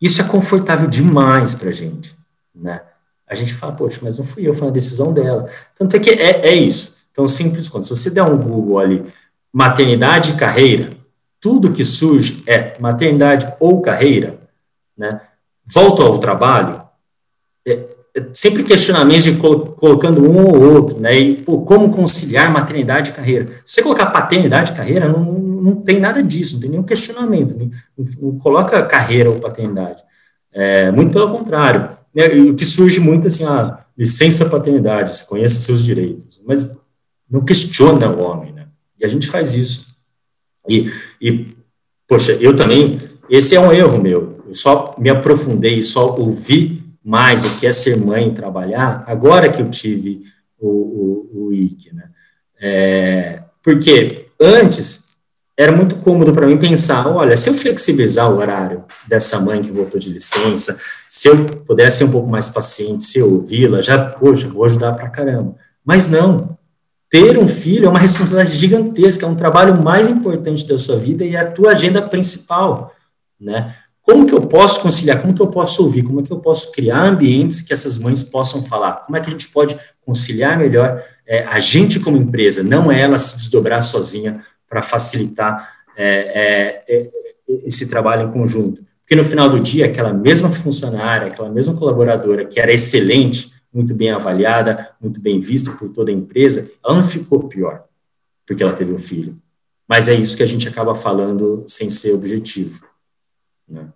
[0.00, 2.16] Isso é confortável demais para a gente,
[2.54, 2.82] né?
[3.26, 5.48] A gente fala, poxa, mas não fui eu, foi uma decisão dela.
[5.78, 7.86] Tanto é que é, é isso, tão simples quanto.
[7.86, 9.06] Se você der um Google ali,
[9.52, 10.90] maternidade e carreira,
[11.40, 14.38] tudo que surge é maternidade ou carreira,
[14.96, 15.20] né?
[15.64, 16.82] Volto ao trabalho,
[17.66, 17.88] é
[18.34, 21.18] sempre questionamentos de colo colocando um ou outro, né?
[21.18, 23.46] E pô, como conciliar maternidade e carreira.
[23.64, 27.56] Se você colocar paternidade e carreira, não, não tem nada disso, não tem nenhum questionamento.
[27.56, 27.70] Não,
[28.20, 30.02] não coloca carreira ou paternidade.
[30.52, 31.88] É, muito pelo contrário.
[32.14, 32.26] Né?
[32.26, 36.70] O que surge muito assim, a licença paternidade, você conhece seus direitos, mas
[37.30, 38.66] não questiona o homem, né?
[39.00, 39.92] E a gente faz isso.
[40.68, 41.46] E, e
[42.06, 42.98] poxa, eu também,
[43.30, 47.72] esse é um erro meu eu só me aprofundei só ouvi mais o que é
[47.72, 50.20] ser mãe e trabalhar agora que eu tive
[50.58, 52.04] o, o, o IC, né?
[52.60, 55.12] É, porque antes
[55.56, 59.70] era muito cômodo para mim pensar, olha, se eu flexibilizar o horário dessa mãe que
[59.70, 63.98] voltou de licença, se eu pudesse ser um pouco mais paciente, se eu ouvi-la, já,
[63.98, 65.54] poxa, vou ajudar para caramba.
[65.84, 66.56] Mas não,
[67.10, 71.24] ter um filho é uma responsabilidade gigantesca, é um trabalho mais importante da sua vida
[71.24, 72.94] e é a tua agenda principal,
[73.38, 73.76] né?
[74.02, 75.20] Como que eu posso conciliar?
[75.22, 76.02] Como que eu posso ouvir?
[76.02, 79.04] Como é que eu posso criar ambientes que essas mães possam falar?
[79.04, 83.16] Como é que a gente pode conciliar melhor é, a gente como empresa, não ela
[83.16, 87.10] se desdobrar sozinha para facilitar é, é, é,
[87.64, 88.84] esse trabalho em conjunto?
[89.00, 93.94] Porque no final do dia, aquela mesma funcionária, aquela mesma colaboradora que era excelente, muito
[93.94, 97.84] bem avaliada, muito bem vista por toda a empresa, ela não ficou pior
[98.46, 99.36] porque ela teve um filho.
[99.88, 102.84] Mas é isso que a gente acaba falando sem ser objetivo.
[103.72, 103.88] Né?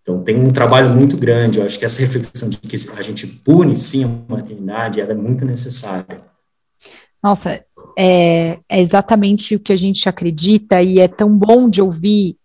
[0.00, 1.58] Então, tem um trabalho muito grande.
[1.58, 5.16] Eu acho que essa reflexão de que a gente pune, sim, a maternidade, ela é
[5.16, 6.22] muito necessária.
[7.22, 7.64] Nossa,
[7.96, 12.36] é, é, exatamente o que a gente acredita e é tão bom de ouvir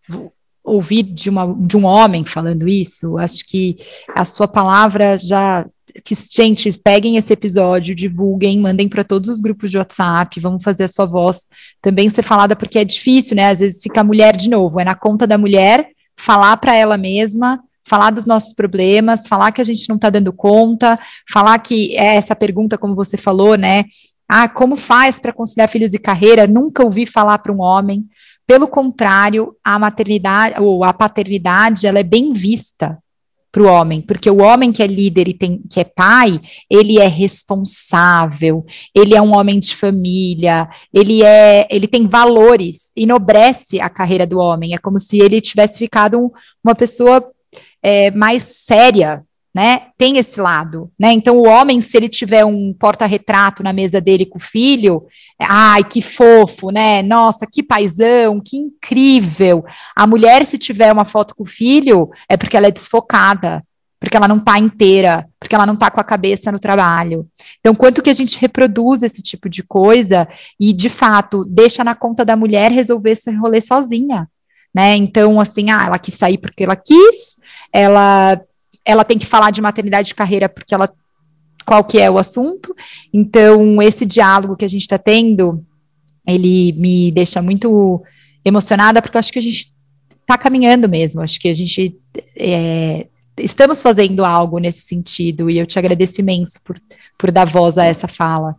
[0.63, 3.17] ouvir de, uma, de um homem falando isso.
[3.17, 3.77] Acho que
[4.15, 5.67] a sua palavra já
[6.03, 10.83] que, gente, peguem esse episódio, divulguem, mandem para todos os grupos de WhatsApp, vamos fazer
[10.83, 11.47] a sua voz
[11.81, 13.49] também ser falada, porque é difícil, né?
[13.49, 16.97] Às vezes fica a mulher de novo, é na conta da mulher, falar para ela
[16.97, 20.99] mesma, falar dos nossos problemas, falar que a gente não está dando conta,
[21.31, 23.85] falar que é essa pergunta, como você falou, né?
[24.27, 26.45] Ah, como faz para conciliar filhos e carreira?
[26.45, 28.05] Nunca ouvi falar para um homem.
[28.45, 32.97] Pelo contrário, a maternidade ou a paternidade, ela é bem vista
[33.51, 36.99] para o homem, porque o homem que é líder e tem, que é pai, ele
[36.99, 43.89] é responsável, ele é um homem de família, ele é, ele tem valores, enobrece a
[43.89, 44.73] carreira do homem.
[44.73, 46.29] É como se ele tivesse ficado um,
[46.63, 47.23] uma pessoa
[47.81, 49.87] é, mais séria né?
[49.97, 51.11] Tem esse lado, né?
[51.11, 55.03] Então o homem, se ele tiver um porta-retrato na mesa dele com o filho,
[55.39, 57.01] ai, que fofo, né?
[57.01, 59.65] Nossa, que paisão, que incrível.
[59.95, 63.63] A mulher, se tiver uma foto com o filho, é porque ela é desfocada,
[63.99, 67.27] porque ela não está inteira, porque ela não está com a cabeça no trabalho.
[67.59, 70.27] Então, quanto que a gente reproduz esse tipo de coisa
[70.59, 74.29] e, de fato, deixa na conta da mulher resolver esse rolê sozinha,
[74.73, 74.95] né?
[74.95, 77.35] Então, assim, ah, ela quis sair porque ela quis,
[77.73, 78.39] ela
[78.85, 80.91] ela tem que falar de maternidade de carreira porque ela
[81.65, 82.75] qual que é o assunto.
[83.13, 85.63] Então, esse diálogo que a gente está tendo,
[86.27, 88.01] ele me deixa muito
[88.43, 89.71] emocionada, porque eu acho que a gente
[90.21, 91.21] está caminhando mesmo.
[91.21, 91.95] Acho que a gente
[92.35, 93.05] é,
[93.37, 96.79] estamos fazendo algo nesse sentido, e eu te agradeço imenso por,
[97.17, 98.55] por dar voz a essa fala.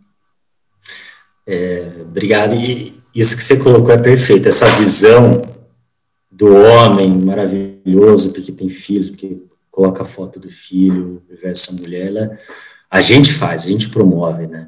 [1.45, 2.55] É, obrigado.
[2.55, 5.41] E isso que você colocou é perfeito, essa visão
[6.31, 9.37] do homem maravilhoso, porque tem filhos, porque
[9.71, 12.37] coloca a foto do filho versus a mulher, ela,
[12.89, 14.67] a gente faz, a gente promove, né?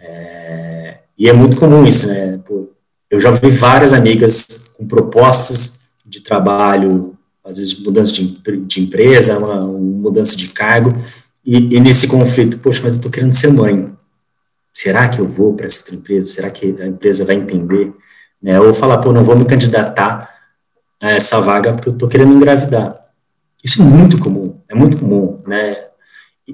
[0.00, 2.40] É, e é muito comum isso, né?
[2.46, 2.70] Pô,
[3.10, 8.26] eu já vi várias amigas com propostas de trabalho, às vezes mudança de,
[8.66, 10.94] de empresa, uma, uma, mudança de cargo,
[11.44, 13.92] e, e, nesse conflito, poxa, mas eu tô querendo ser mãe.
[14.72, 16.28] Será que eu vou para essa outra empresa?
[16.28, 17.92] Será que a empresa vai entender?
[18.40, 18.60] Né?
[18.60, 20.30] Ou falar, pô, não vou me candidatar
[21.00, 23.07] a essa vaga porque eu tô querendo engravidar.
[23.62, 25.88] Isso é muito comum, é muito comum, né?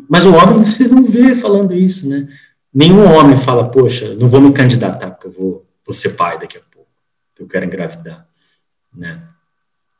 [0.09, 2.27] Mas o homem você não vê falando isso, né?
[2.73, 6.59] Nenhum homem fala, poxa, não vou me candidatar porque eu vou, vou ser pai daqui
[6.59, 6.89] a pouco,
[7.39, 8.27] eu quero engravidar,
[8.93, 9.23] né?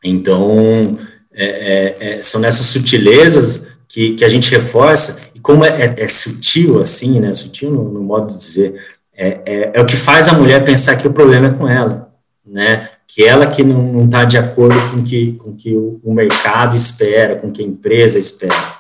[0.03, 0.99] Então,
[1.33, 5.95] é, é, é, são nessas sutilezas que, que a gente reforça, e como é, é,
[5.99, 7.33] é sutil assim, né?
[7.33, 8.75] Sutil no, no modo de dizer,
[9.17, 12.13] é, é, o que faz a mulher pensar que o problema é com ela,
[12.45, 12.91] né?
[13.15, 17.49] Que ela que não está de acordo com que, com que o, mercado espera, com
[17.53, 18.77] que a empresa espera.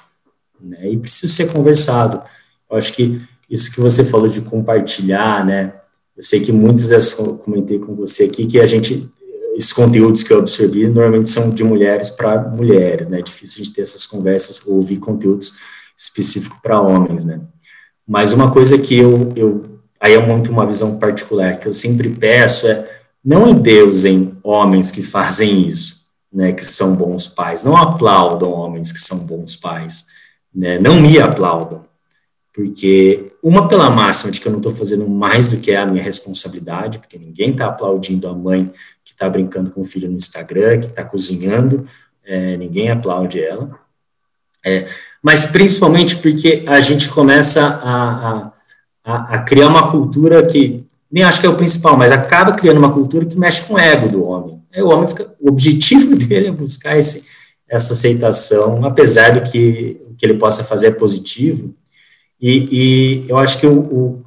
[0.60, 0.90] Né?
[0.90, 2.20] E precisa ser conversado.
[2.68, 5.74] Eu acho que isso que você falou de compartilhar, né?
[6.16, 9.08] Eu sei que muitas das comentei com você aqui que a gente
[9.54, 13.20] esses conteúdos que eu absorvi normalmente são de mulheres para mulheres, né?
[13.20, 15.54] É difícil a gente ter essas conversas ou ouvir conteúdos
[15.96, 17.40] específicos para homens, né?
[18.04, 22.08] Mas uma coisa que eu, eu aí é muito uma visão particular que eu sempre
[22.10, 28.50] peço é não endeusem homens que fazem isso, né, que são bons pais, não aplaudam
[28.50, 30.06] homens que são bons pais,
[30.54, 31.84] né, não me aplaudam,
[32.52, 35.86] porque uma pela máxima de que eu não estou fazendo mais do que é a
[35.86, 38.70] minha responsabilidade, porque ninguém está aplaudindo a mãe
[39.04, 41.86] que está brincando com o filho no Instagram, que está cozinhando,
[42.24, 43.78] é, ninguém aplaude ela,
[44.64, 44.88] é,
[45.22, 48.52] mas principalmente porque a gente começa a,
[49.04, 50.83] a, a criar uma cultura que
[51.14, 53.78] nem acho que é o principal, mas acaba criando uma cultura que mexe com o
[53.78, 54.60] ego do homem.
[54.74, 57.24] Aí o homem fica, o objetivo dele é buscar esse,
[57.68, 61.74] essa aceitação, apesar do que que ele possa fazer é positivo.
[62.40, 64.24] E, e eu acho que o, o,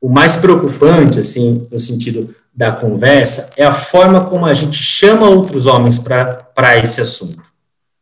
[0.00, 5.28] o, mais preocupante, assim, no sentido da conversa, é a forma como a gente chama
[5.28, 7.42] outros homens para esse assunto,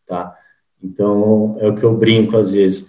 [0.07, 0.35] tá?
[0.83, 2.87] Então, é o que eu brinco às vezes.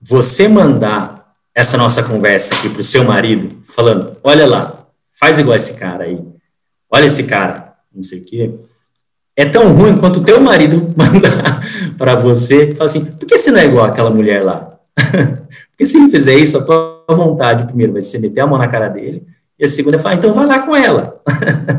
[0.00, 1.15] Você mandar
[1.56, 4.86] essa nossa conversa aqui para o seu marido, falando: olha lá,
[5.18, 6.20] faz igual esse cara aí,
[6.92, 8.54] olha esse cara, não sei o quê.
[9.34, 11.62] É tão ruim quanto o teu marido mandar
[11.96, 14.78] para você, fala assim: por que você não é igual aquela mulher lá?
[15.70, 18.68] Porque se ele fizer isso, a tua vontade, primeiro, vai ser meter a mão na
[18.68, 19.26] cara dele,
[19.58, 21.22] e a segunda é falar: então vai lá com ela.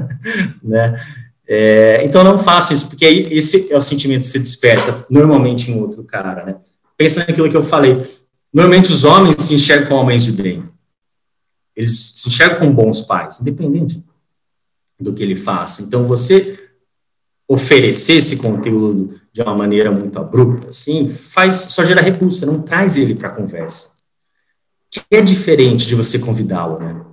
[0.63, 0.99] né?
[1.47, 5.71] É, então não faço isso, porque aí esse é o sentimento que se desperta normalmente
[5.71, 6.55] em outro cara, né?
[6.97, 7.95] Pensa naquilo que eu falei
[8.57, 10.67] Normalmente os homens se enxergam como homens de bem.
[11.75, 14.03] Eles se enxergam como bons pais, independente
[14.99, 15.83] do que ele faça.
[15.83, 16.57] Então, você
[17.47, 22.97] oferecer esse conteúdo de uma maneira muito abrupta, assim, faz só gera repulsa, não traz
[22.97, 23.97] ele para a conversa.
[24.89, 27.05] Que é diferente de você convidá-lo, né?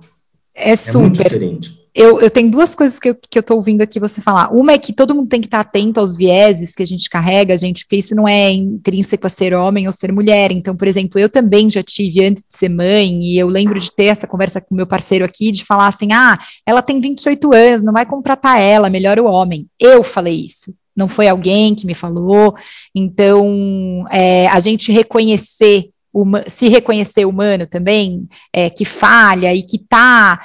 [0.51, 0.97] É super.
[0.97, 4.01] É muito diferente eu, eu tenho duas coisas que eu, que eu tô ouvindo aqui
[4.01, 4.53] você falar.
[4.53, 7.57] Uma é que todo mundo tem que estar atento aos vieses que a gente carrega,
[7.57, 10.51] gente, porque isso não é intrínseco a ser homem ou ser mulher.
[10.51, 13.89] Então, por exemplo, eu também já tive antes de ser mãe, e eu lembro de
[13.89, 17.83] ter essa conversa com meu parceiro aqui, de falar assim: ah, ela tem 28 anos,
[17.83, 19.65] não vai contratar ela, melhor o homem.
[19.79, 22.55] Eu falei isso não foi alguém que me falou.
[22.95, 29.75] Então, é, a gente reconhecer, uma, se reconhecer humano também, é, que falha e que
[29.75, 30.39] está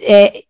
[0.00, 0.44] é,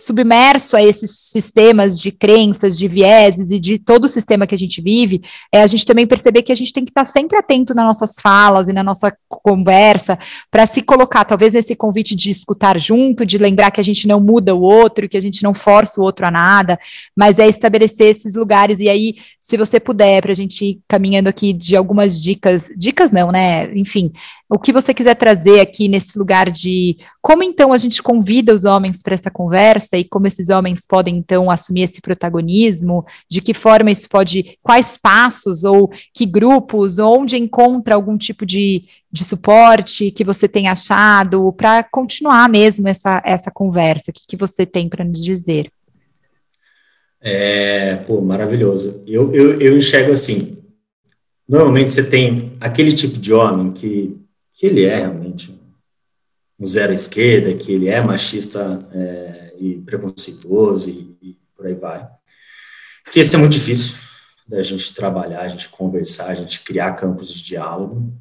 [0.00, 4.58] submerso a esses sistemas de crenças, de vieses e de todo o sistema que a
[4.58, 5.22] gente vive,
[5.52, 8.14] é a gente também perceber que a gente tem que estar sempre atento nas nossas
[8.20, 10.18] falas e na nossa conversa
[10.50, 14.20] para se colocar, talvez nesse convite de escutar junto, de lembrar que a gente não
[14.20, 16.78] muda o outro, que a gente não força o outro a nada,
[17.16, 21.28] mas é estabelecer esses lugares e aí, se você puder, para a gente ir caminhando
[21.28, 23.72] aqui de algumas dicas, dicas não, né?
[23.76, 24.12] Enfim,
[24.48, 28.64] o que você quiser trazer aqui nesse lugar de como então a gente convida os
[28.64, 33.54] homens para essa conversa e como esses homens podem então assumir esse protagonismo, de que
[33.54, 40.10] forma isso pode, quais passos ou que grupos, onde encontra algum tipo de, de suporte
[40.10, 44.88] que você tem achado para continuar mesmo essa, essa conversa, o que, que você tem
[44.88, 45.70] para nos dizer?
[47.22, 49.02] É, pô, maravilhoso.
[49.06, 50.58] Eu, eu, eu enxergo assim,
[51.48, 54.20] normalmente você tem aquele tipo de homem que
[54.60, 55.58] que ele é realmente
[56.58, 62.08] um zero esquerda, que ele é machista é, e preconceituoso e, e, por aí vai.
[63.12, 63.96] Que isso é muito difícil
[64.48, 68.12] da gente trabalhar, a gente conversar, a gente criar campos de diálogo,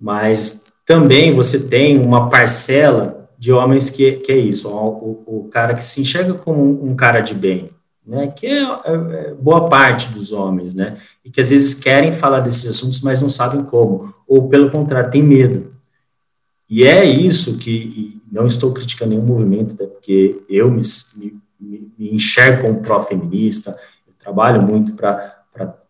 [0.00, 5.74] mas também você tem uma parcela de homens que, que é isso, o, o cara
[5.74, 7.70] que se enxerga como um cara de bem,
[8.06, 12.12] né, que é, é, é, boa parte dos homens, né, e que às vezes querem
[12.12, 15.74] falar desses assuntos, mas não sabem como, ou pelo contrário, tem medo.
[16.68, 20.82] E é isso que, não estou criticando nenhum movimento, até porque eu me,
[21.60, 23.76] me, me enxergo como pró-feminista,
[24.18, 25.44] trabalho muito para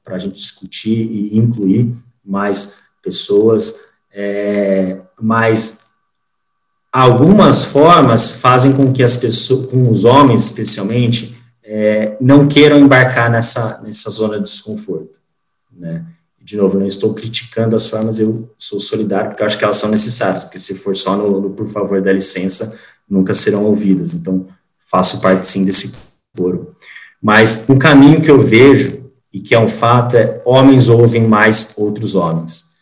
[0.07, 1.93] a gente discutir e incluir
[2.24, 3.80] mais pessoas,
[4.12, 5.86] é, mas
[6.93, 13.30] algumas formas fazem com que as pessoas, com os homens especialmente, é, não queiram embarcar
[13.30, 15.18] nessa, nessa zona de desconforto,
[15.70, 16.07] né?
[16.49, 19.76] De novo, não estou criticando as formas, eu sou solidário, porque eu acho que elas
[19.76, 22.74] são necessárias, porque se for só no, no por favor, da licença,
[23.07, 24.14] nunca serão ouvidas.
[24.14, 24.46] Então,
[24.90, 25.92] faço parte, sim, desse
[26.34, 26.74] coro.
[27.22, 31.74] Mas um caminho que eu vejo, e que é um fato, é homens ouvem mais
[31.76, 32.78] outros homens.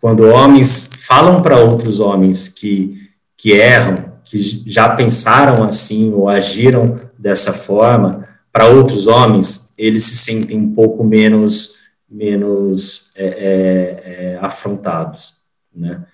[0.00, 2.96] Quando homens falam para outros homens que,
[3.36, 10.16] que erram, que já pensaram assim ou agiram dessa forma, para outros homens, eles se
[10.16, 11.81] sentem um pouco menos
[12.12, 15.34] menos é, é, é, afrontados,
[15.74, 16.04] né?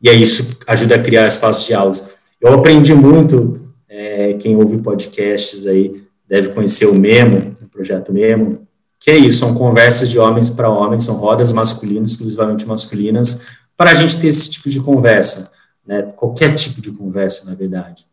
[0.00, 2.18] E aí isso ajuda a criar espaços de aulas.
[2.40, 8.66] Eu aprendi muito, é, quem ouve podcasts aí deve conhecer o Memo, o projeto Memo,
[9.00, 13.46] que é isso, são conversas de homens para homens, são rodas masculinas, exclusivamente masculinas,
[13.76, 15.52] para a gente ter esse tipo de conversa,
[15.86, 16.02] né?
[16.16, 18.06] Qualquer tipo de conversa, na verdade.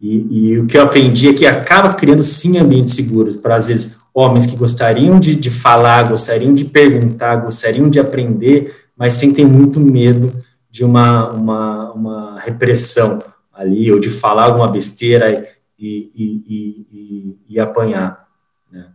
[0.00, 3.68] E, e, o que eu aprendi é que acaba criando sim ambientes seguros para, às
[3.68, 9.44] vezes, homens que gostariam de, de falar, gostariam de perguntar, gostariam de aprender, mas sentem
[9.44, 10.32] muito medo
[10.70, 13.18] de uma, uma, uma repressão
[13.52, 15.46] ali, ou de falar alguma besteira
[15.78, 18.28] e, e, e, e apanhar.
[18.70, 18.86] Né?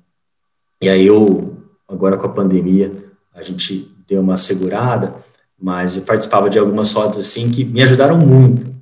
[0.81, 1.57] E aí eu,
[1.87, 2.93] agora com a pandemia,
[3.33, 5.15] a gente deu uma segurada,
[5.61, 8.73] mas eu participava de algumas rodas assim que me ajudaram muito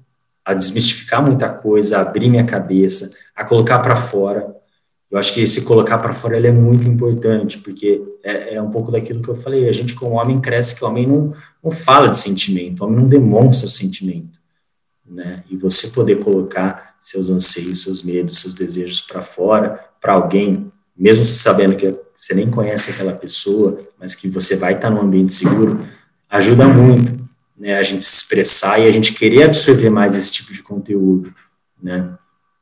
[0.46, 4.56] a desmistificar muita coisa, a abrir minha cabeça, a colocar para fora.
[5.10, 8.92] Eu acho que esse colocar para fora é muito importante, porque é, é, um pouco
[8.92, 9.70] daquilo que eu falei.
[9.70, 11.34] A gente, como homem, cresce que o homem não,
[11.64, 14.40] não fala de sentimento, o homem não demonstra sentimento.
[15.10, 15.44] Né?
[15.50, 21.24] E você poder colocar seus anseios, seus medos, seus desejos para fora, para alguém, mesmo
[21.24, 25.80] sabendo que você nem conhece aquela pessoa, mas que você vai estar num ambiente seguro,
[26.30, 27.28] ajuda muito
[27.58, 31.34] né, a gente se expressar e a gente querer absorver mais esse tipo de conteúdo,
[31.82, 32.14] né.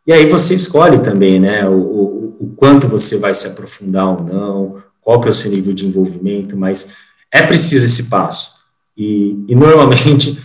[0.07, 4.23] E aí você escolhe também, né, o, o, o quanto você vai se aprofundar ou
[4.23, 6.95] não, qual que é o seu nível de envolvimento, mas
[7.31, 8.55] é preciso esse passo.
[8.95, 10.37] E, e normalmente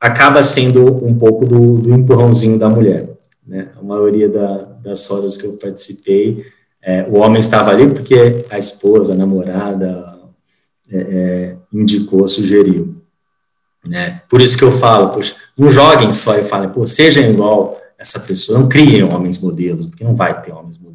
[0.00, 3.10] acaba sendo um pouco do, do, empurrãozinho da mulher,
[3.46, 6.44] né, a maioria da, das rodas que eu participei,
[6.82, 10.16] é, o homem estava ali porque a esposa, a namorada,
[10.90, 12.96] é, é, indicou, sugeriu.
[13.84, 14.22] Né?
[14.28, 18.20] Por isso que eu falo, poxa, não joguem só e falem, pô, sejam igual essa
[18.20, 20.85] pessoa, não criem homens modelos, porque não vai ter homens modelos,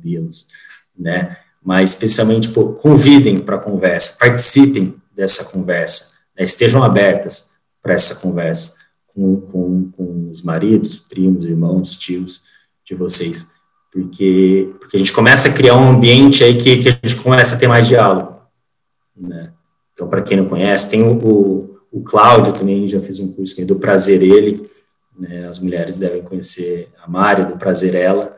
[0.97, 1.37] né?
[1.63, 6.43] Mas especialmente, pô, convidem para a conversa, participem dessa conversa, né?
[6.43, 8.77] estejam abertas para essa conversa
[9.07, 12.41] com, com, com os maridos, primos, irmãos, tios
[12.85, 13.51] de vocês,
[13.91, 17.55] porque, porque a gente começa a criar um ambiente aí que, que a gente começa
[17.55, 18.39] a ter mais diálogo,
[19.15, 19.51] né?
[19.93, 23.63] Então, para quem não conhece, tem o, o o Cláudio também já fez um curso
[23.65, 24.65] do Prazer Ele,
[25.19, 28.35] né, as mulheres devem conhecer a Mari, do Prazer Ela,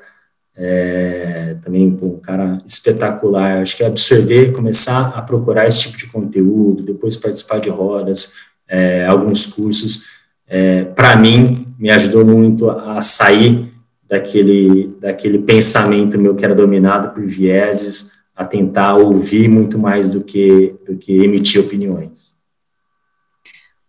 [0.55, 6.83] é, também um cara espetacular, acho que absorver, começar a procurar esse tipo de conteúdo,
[6.83, 8.35] depois participar de rodas,
[8.67, 10.05] é, alguns cursos,
[10.47, 13.71] é, para mim, me ajudou muito a sair
[14.07, 20.23] daquele, daquele pensamento meu que era dominado por vieses, a tentar ouvir muito mais do
[20.23, 22.33] que, do que emitir opiniões.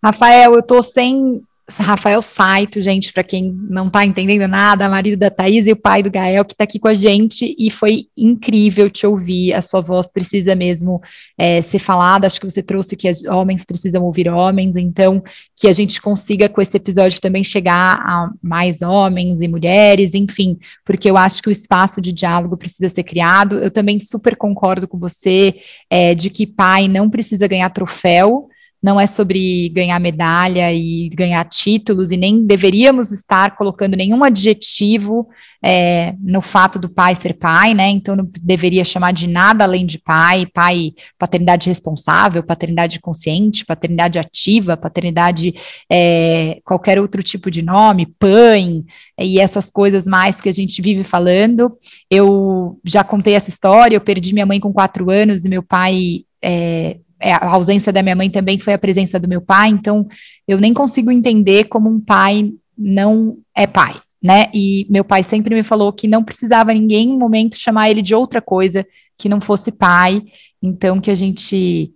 [0.02, 5.30] Rafael, eu estou sem Rafael Saito, gente, para quem não está entendendo nada, marido da
[5.30, 8.90] Thaís e o pai do Gael, que está aqui com a gente, e foi incrível
[8.90, 9.54] te ouvir.
[9.54, 11.00] A sua voz precisa mesmo
[11.38, 12.26] é, ser falada.
[12.26, 15.22] Acho que você trouxe que homens precisam ouvir homens, então
[15.56, 20.58] que a gente consiga com esse episódio também chegar a mais homens e mulheres, enfim,
[20.84, 23.58] porque eu acho que o espaço de diálogo precisa ser criado.
[23.58, 25.54] Eu também super concordo com você
[25.88, 28.50] é, de que pai não precisa ganhar troféu
[28.84, 35.26] não é sobre ganhar medalha e ganhar títulos, e nem deveríamos estar colocando nenhum adjetivo
[35.64, 37.88] é, no fato do pai ser pai, né?
[37.88, 44.18] Então não deveria chamar de nada além de pai, pai, paternidade responsável, paternidade consciente, paternidade
[44.18, 45.54] ativa, paternidade
[45.90, 48.84] é, qualquer outro tipo de nome, pai,
[49.18, 51.74] e essas coisas mais que a gente vive falando.
[52.10, 56.26] Eu já contei essa história, eu perdi minha mãe com quatro anos e meu pai
[56.44, 56.98] é,
[57.32, 60.06] a ausência da minha mãe também foi a presença do meu pai, então
[60.46, 64.46] eu nem consigo entender como um pai não é pai, né?
[64.52, 68.14] E meu pai sempre me falou que não precisava ninguém em momento chamar ele de
[68.14, 70.22] outra coisa que não fosse pai,
[70.62, 71.92] então que a gente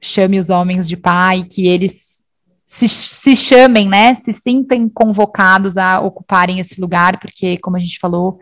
[0.00, 2.22] chame os homens de pai, que eles
[2.66, 4.14] se, se chamem, né?
[4.16, 8.38] Se sintam convocados a ocuparem esse lugar, porque, como a gente falou,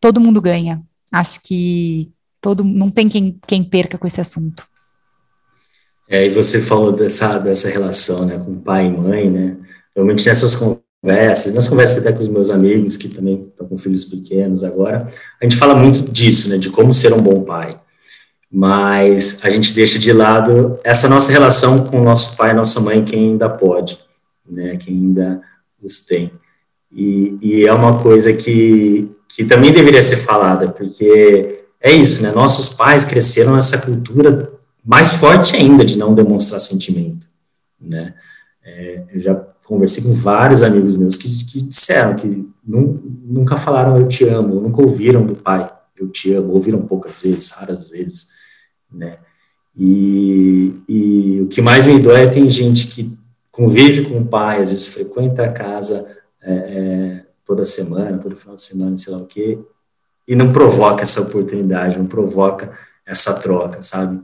[0.00, 0.82] todo mundo ganha.
[1.10, 2.10] Acho que
[2.40, 4.67] todo não tem quem, quem perca com esse assunto.
[6.08, 9.56] É, e você falou dessa, dessa relação né, com pai e mãe, né?
[9.94, 14.06] Realmente nessas conversas, nas conversas até com os meus amigos, que também estão com filhos
[14.06, 15.06] pequenos agora,
[15.40, 16.56] a gente fala muito disso, né?
[16.56, 17.78] De como ser um bom pai.
[18.50, 22.80] Mas a gente deixa de lado essa nossa relação com o nosso pai e nossa
[22.80, 23.98] mãe, quem ainda pode,
[24.48, 24.78] né?
[24.78, 25.42] Quem ainda
[25.82, 26.32] os tem.
[26.90, 32.32] E, e é uma coisa que, que também deveria ser falada, porque é isso, né?
[32.32, 34.57] Nossos pais cresceram nessa cultura
[34.88, 37.28] mais forte ainda de não demonstrar sentimento,
[37.78, 38.14] né?
[38.64, 39.34] É, eu já
[39.66, 44.80] conversei com vários amigos meus que, que disseram que nunca falaram eu te amo, nunca
[44.80, 45.70] ouviram do pai
[46.00, 48.28] eu te amo, ouviram poucas vezes, raras vezes,
[48.90, 49.18] né?
[49.76, 53.14] E, e o que mais me dói é tem gente que
[53.50, 58.54] convive com o pai, às vezes frequenta a casa é, é, toda semana, todo final
[58.54, 59.58] de semana, sei lá o quê,
[60.26, 62.72] e não provoca essa oportunidade, não provoca
[63.04, 64.22] essa troca, sabe?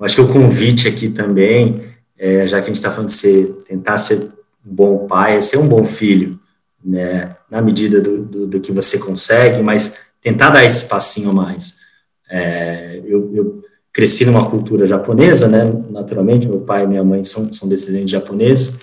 [0.00, 1.82] Acho que o convite aqui também,
[2.18, 4.18] é, já que a gente está falando de ser, tentar ser
[4.66, 6.38] um bom pai, é ser um bom filho,
[6.84, 11.32] né, na medida do, do, do que você consegue, mas tentar dar esse passinho a
[11.32, 11.80] mais.
[12.30, 13.62] É, eu, eu,
[13.92, 18.78] cresci numa cultura japonesa, né, naturalmente, meu pai e minha mãe são, são descendentes japoneses,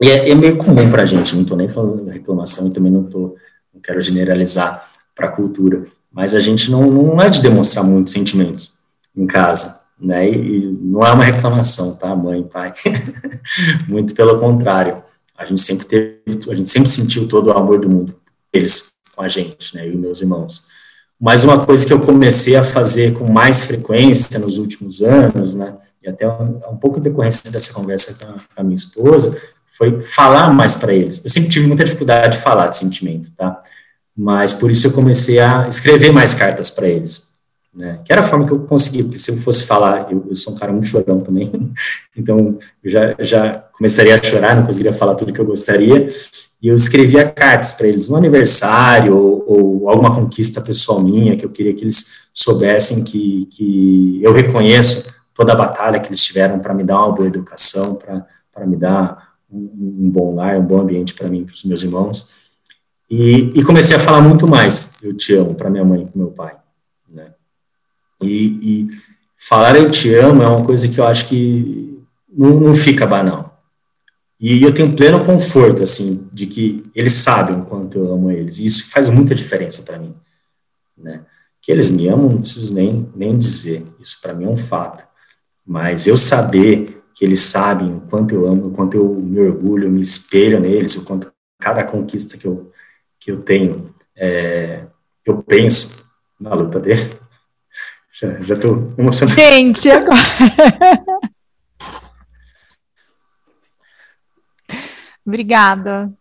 [0.00, 3.02] e é, é meio comum para a gente, não estou nem falando reclamação também não,
[3.02, 3.34] tô,
[3.74, 8.12] não quero generalizar para a cultura, mas a gente não, não é de demonstrar muitos
[8.12, 8.72] sentimentos
[9.16, 10.28] em casa, né?
[10.28, 12.74] E, não é uma reclamação, tá, mãe, pai?
[13.88, 15.02] Muito pelo contrário.
[15.38, 18.14] A gente sempre teve, a gente sempre sentiu todo o amor do mundo,
[18.52, 19.88] eles com a gente, né?
[19.88, 20.66] E meus irmãos.
[21.20, 25.76] Mas uma coisa que eu comecei a fazer com mais frequência nos últimos anos, né?
[26.02, 29.40] E até um, um pouco decorrência dessa conversa com a, com a minha esposa,
[29.78, 31.24] foi falar mais para eles.
[31.24, 33.62] Eu sempre tive muita dificuldade de falar de sentimento, tá?
[34.16, 37.31] Mas por isso eu comecei a escrever mais cartas para eles
[37.74, 38.00] né?
[38.04, 40.52] Que era a forma que eu conseguia, porque se eu fosse falar, eu, eu sou
[40.52, 41.50] um cara muito chorão também,
[42.16, 46.08] então já, já começaria a chorar, não conseguiria falar tudo que eu gostaria,
[46.62, 51.44] e eu escrevia cartas para eles no aniversário ou, ou, alguma conquista pessoal minha que
[51.44, 56.60] eu queria que eles soubessem que, que eu reconheço toda a batalha que eles tiveram
[56.60, 60.80] para me dar uma boa educação, para me dar um, um, bom lar, um bom
[60.80, 62.42] ambiente para mim para os meus irmãos.
[63.10, 66.18] E, e comecei a falar muito mais, eu te amo, para minha mãe e para
[66.18, 66.61] meu pai.
[68.24, 68.88] E, e,
[69.36, 73.62] falar eu te amo é uma coisa que eu acho que não, não fica banal.
[74.38, 78.58] E eu tenho pleno conforto, assim, de que eles sabem o quanto eu amo eles.
[78.58, 80.14] E isso faz muita diferença para mim,
[80.96, 81.24] né?
[81.60, 83.84] Que eles me amam, não preciso nem, nem dizer.
[84.00, 85.06] Isso para mim é um fato.
[85.64, 89.86] Mas eu saber que eles sabem o quanto eu amo, o quanto eu me orgulho,
[89.86, 92.72] eu me espelho neles, o quanto cada conquista que eu,
[93.20, 94.84] que eu tenho, é,
[95.24, 96.04] eu penso
[96.40, 97.16] na luta deles,
[98.22, 99.40] já, já tô emocionado.
[99.40, 100.16] Gente, agora.
[105.26, 106.12] Obrigada.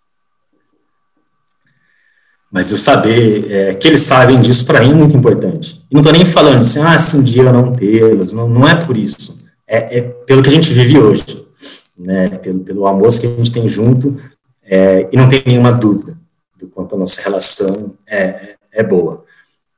[2.52, 5.86] Mas eu saber é, que eles sabem disso, para mim, é muito importante.
[5.90, 8.68] E não estou nem falando assim, ah, se um dia eu não tê-los, não, não
[8.68, 9.46] é por isso.
[9.66, 11.48] É, é, pelo que a gente vive hoje,
[11.98, 12.28] né?
[12.30, 14.20] pelo, pelo amor que a gente tem junto,
[14.64, 16.18] é, e não tem nenhuma dúvida
[16.58, 19.24] do quanto a nossa relação é, é boa,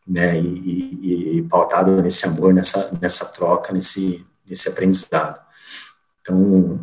[0.07, 5.39] né, e, e, e pautada nesse amor, nessa, nessa troca, nesse, nesse aprendizado.
[6.21, 6.79] Então,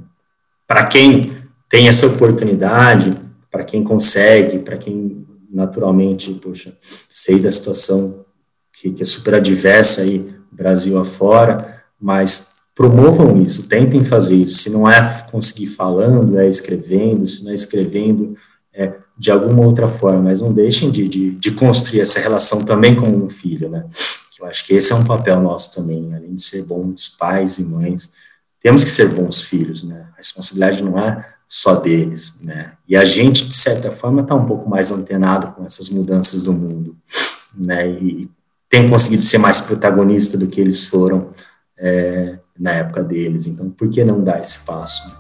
[0.66, 1.32] para quem
[1.68, 3.16] tem essa oportunidade,
[3.50, 6.76] para quem consegue, para quem naturalmente, poxa,
[7.08, 8.24] sei da situação
[8.72, 14.58] que, que é super adversa aí, Brasil afora, mas promovam isso, tentem fazer isso.
[14.58, 18.36] Se não é conseguir falando, é escrevendo, se não é escrevendo,
[18.72, 22.96] é de alguma outra forma, mas não deixem de, de, de construir essa relação também
[22.96, 23.84] com um filho, né?
[24.40, 27.64] Eu acho que esse é um papel nosso também, além de ser bons pais e
[27.64, 28.12] mães,
[28.62, 30.06] temos que ser bons filhos, né?
[30.14, 32.72] A responsabilidade não é só deles, né?
[32.88, 36.54] E a gente, de certa forma, está um pouco mais antenado com essas mudanças do
[36.54, 36.96] mundo,
[37.54, 37.90] né?
[37.90, 38.26] E
[38.70, 41.28] tem conseguido ser mais protagonista do que eles foram
[41.78, 43.46] é, na época deles.
[43.46, 45.14] Então, por que não dar esse passo?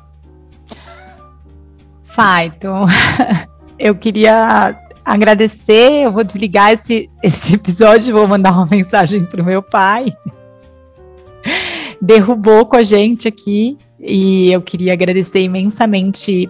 [2.04, 2.68] Faito,
[3.80, 6.04] eu queria agradecer.
[6.04, 10.14] Eu vou desligar esse, esse episódio, vou mandar uma mensagem para o meu pai.
[12.00, 16.48] Derrubou com a gente aqui e eu queria agradecer imensamente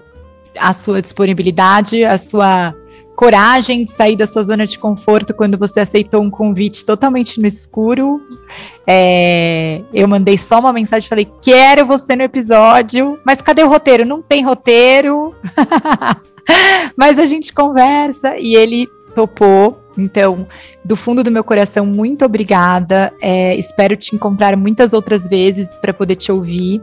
[0.58, 2.74] a sua disponibilidade, a sua
[3.20, 7.46] coragem de sair da sua zona de conforto quando você aceitou um convite totalmente no
[7.46, 8.18] escuro.
[8.86, 14.06] É, eu mandei só uma mensagem, falei: quero você no episódio, mas cadê o roteiro?
[14.06, 15.34] Não tem roteiro,
[16.96, 19.78] mas a gente conversa e ele topou.
[19.98, 20.46] Então,
[20.82, 23.12] do fundo do meu coração, muito obrigada.
[23.20, 26.80] É, espero te encontrar muitas outras vezes para poder te ouvir.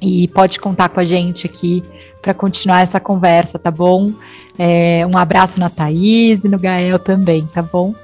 [0.00, 1.82] E pode contar com a gente aqui
[2.20, 4.12] para continuar essa conversa, tá bom?
[4.58, 7.94] É, um abraço na Thaís e no Gael também, tá bom?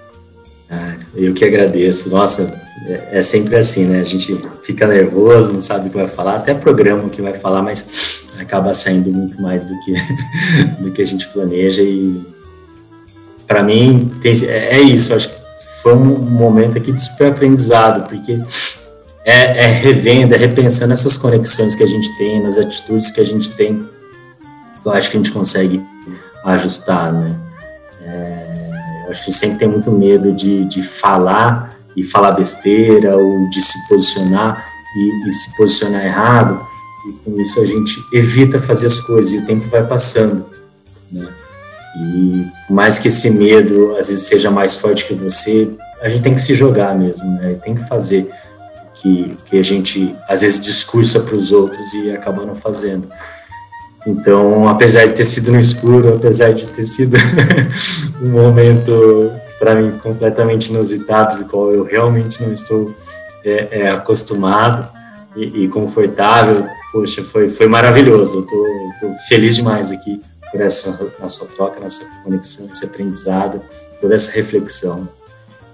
[0.71, 2.11] Ah, eu que agradeço.
[2.11, 4.01] Nossa, é, é, sempre assim, né?
[4.01, 7.39] A gente fica nervoso, não sabe o que vai falar, até programa o que vai
[7.39, 9.95] falar, mas acaba saindo muito mais do que,
[10.81, 11.83] do que a gente planeja.
[11.83, 12.21] E
[13.47, 15.13] para mim, tem, é, é isso.
[15.13, 15.37] Acho que
[15.83, 18.41] foi um momento aqui de super aprendizado, porque
[19.25, 23.25] é, é revendo, é repensando essas conexões que a gente tem, nas atitudes que a
[23.25, 23.87] gente tem.
[24.85, 25.83] Eu acho que a gente consegue
[26.45, 27.37] ajustar, né?
[28.03, 33.49] É, eu acho que sempre tem muito medo de, de falar e falar besteira ou
[33.51, 34.65] de se posicionar
[34.97, 36.65] e, e, se posicionar errado
[37.09, 40.47] e com isso a gente evita fazer as coisas e o tempo vai passando,
[41.11, 41.29] né?
[41.97, 45.69] E por mais que esse medo às vezes seja mais forte que você,
[46.01, 47.55] a gente tem que se jogar mesmo, né?
[47.63, 48.31] Tem que fazer
[49.01, 53.09] que, que a gente às vezes discursa para os outros e acaba não fazendo.
[54.07, 57.17] Então, apesar de ter sido no escuro, apesar de ter sido
[58.23, 62.95] um momento para mim completamente inusitado, do qual eu realmente não estou
[63.45, 64.89] é, é, acostumado
[65.37, 68.39] e, e, confortável, poxa, foi, foi maravilhoso.
[68.39, 70.21] Eu estou feliz demais aqui
[70.51, 73.61] por essa nossa troca, nossa conexão, esse aprendizado,
[74.01, 75.07] toda essa reflexão.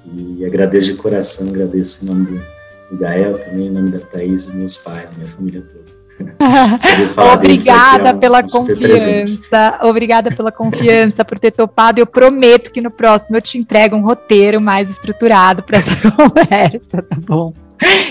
[0.04, 2.55] E agradeço de coração, agradeço em nome do,
[2.90, 5.96] do Gael, também em nome da Thaís e meus pais, minha família toda.
[7.34, 9.78] Obrigada é um, pela um confiança.
[9.82, 12.00] Obrigada pela confiança, por ter topado.
[12.00, 17.02] Eu prometo que no próximo eu te entrego um roteiro mais estruturado para essa conversa,
[17.02, 17.52] tá bom?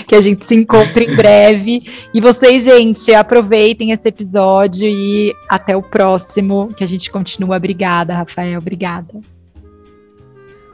[0.06, 1.82] Que a gente se encontre em breve.
[2.14, 7.56] E vocês, gente, aproveitem esse episódio e até o próximo, que a gente continua.
[7.56, 8.60] Obrigada, Rafael.
[8.60, 9.20] Obrigada.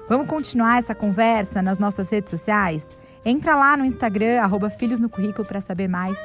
[0.07, 2.99] Vamos continuar essa conversa nas nossas redes sociais?
[3.25, 6.17] Entra lá no Instagram, arroba Filhos no Currículo, para saber mais.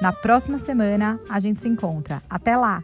[0.00, 2.22] Na próxima semana a gente se encontra.
[2.28, 2.82] Até lá!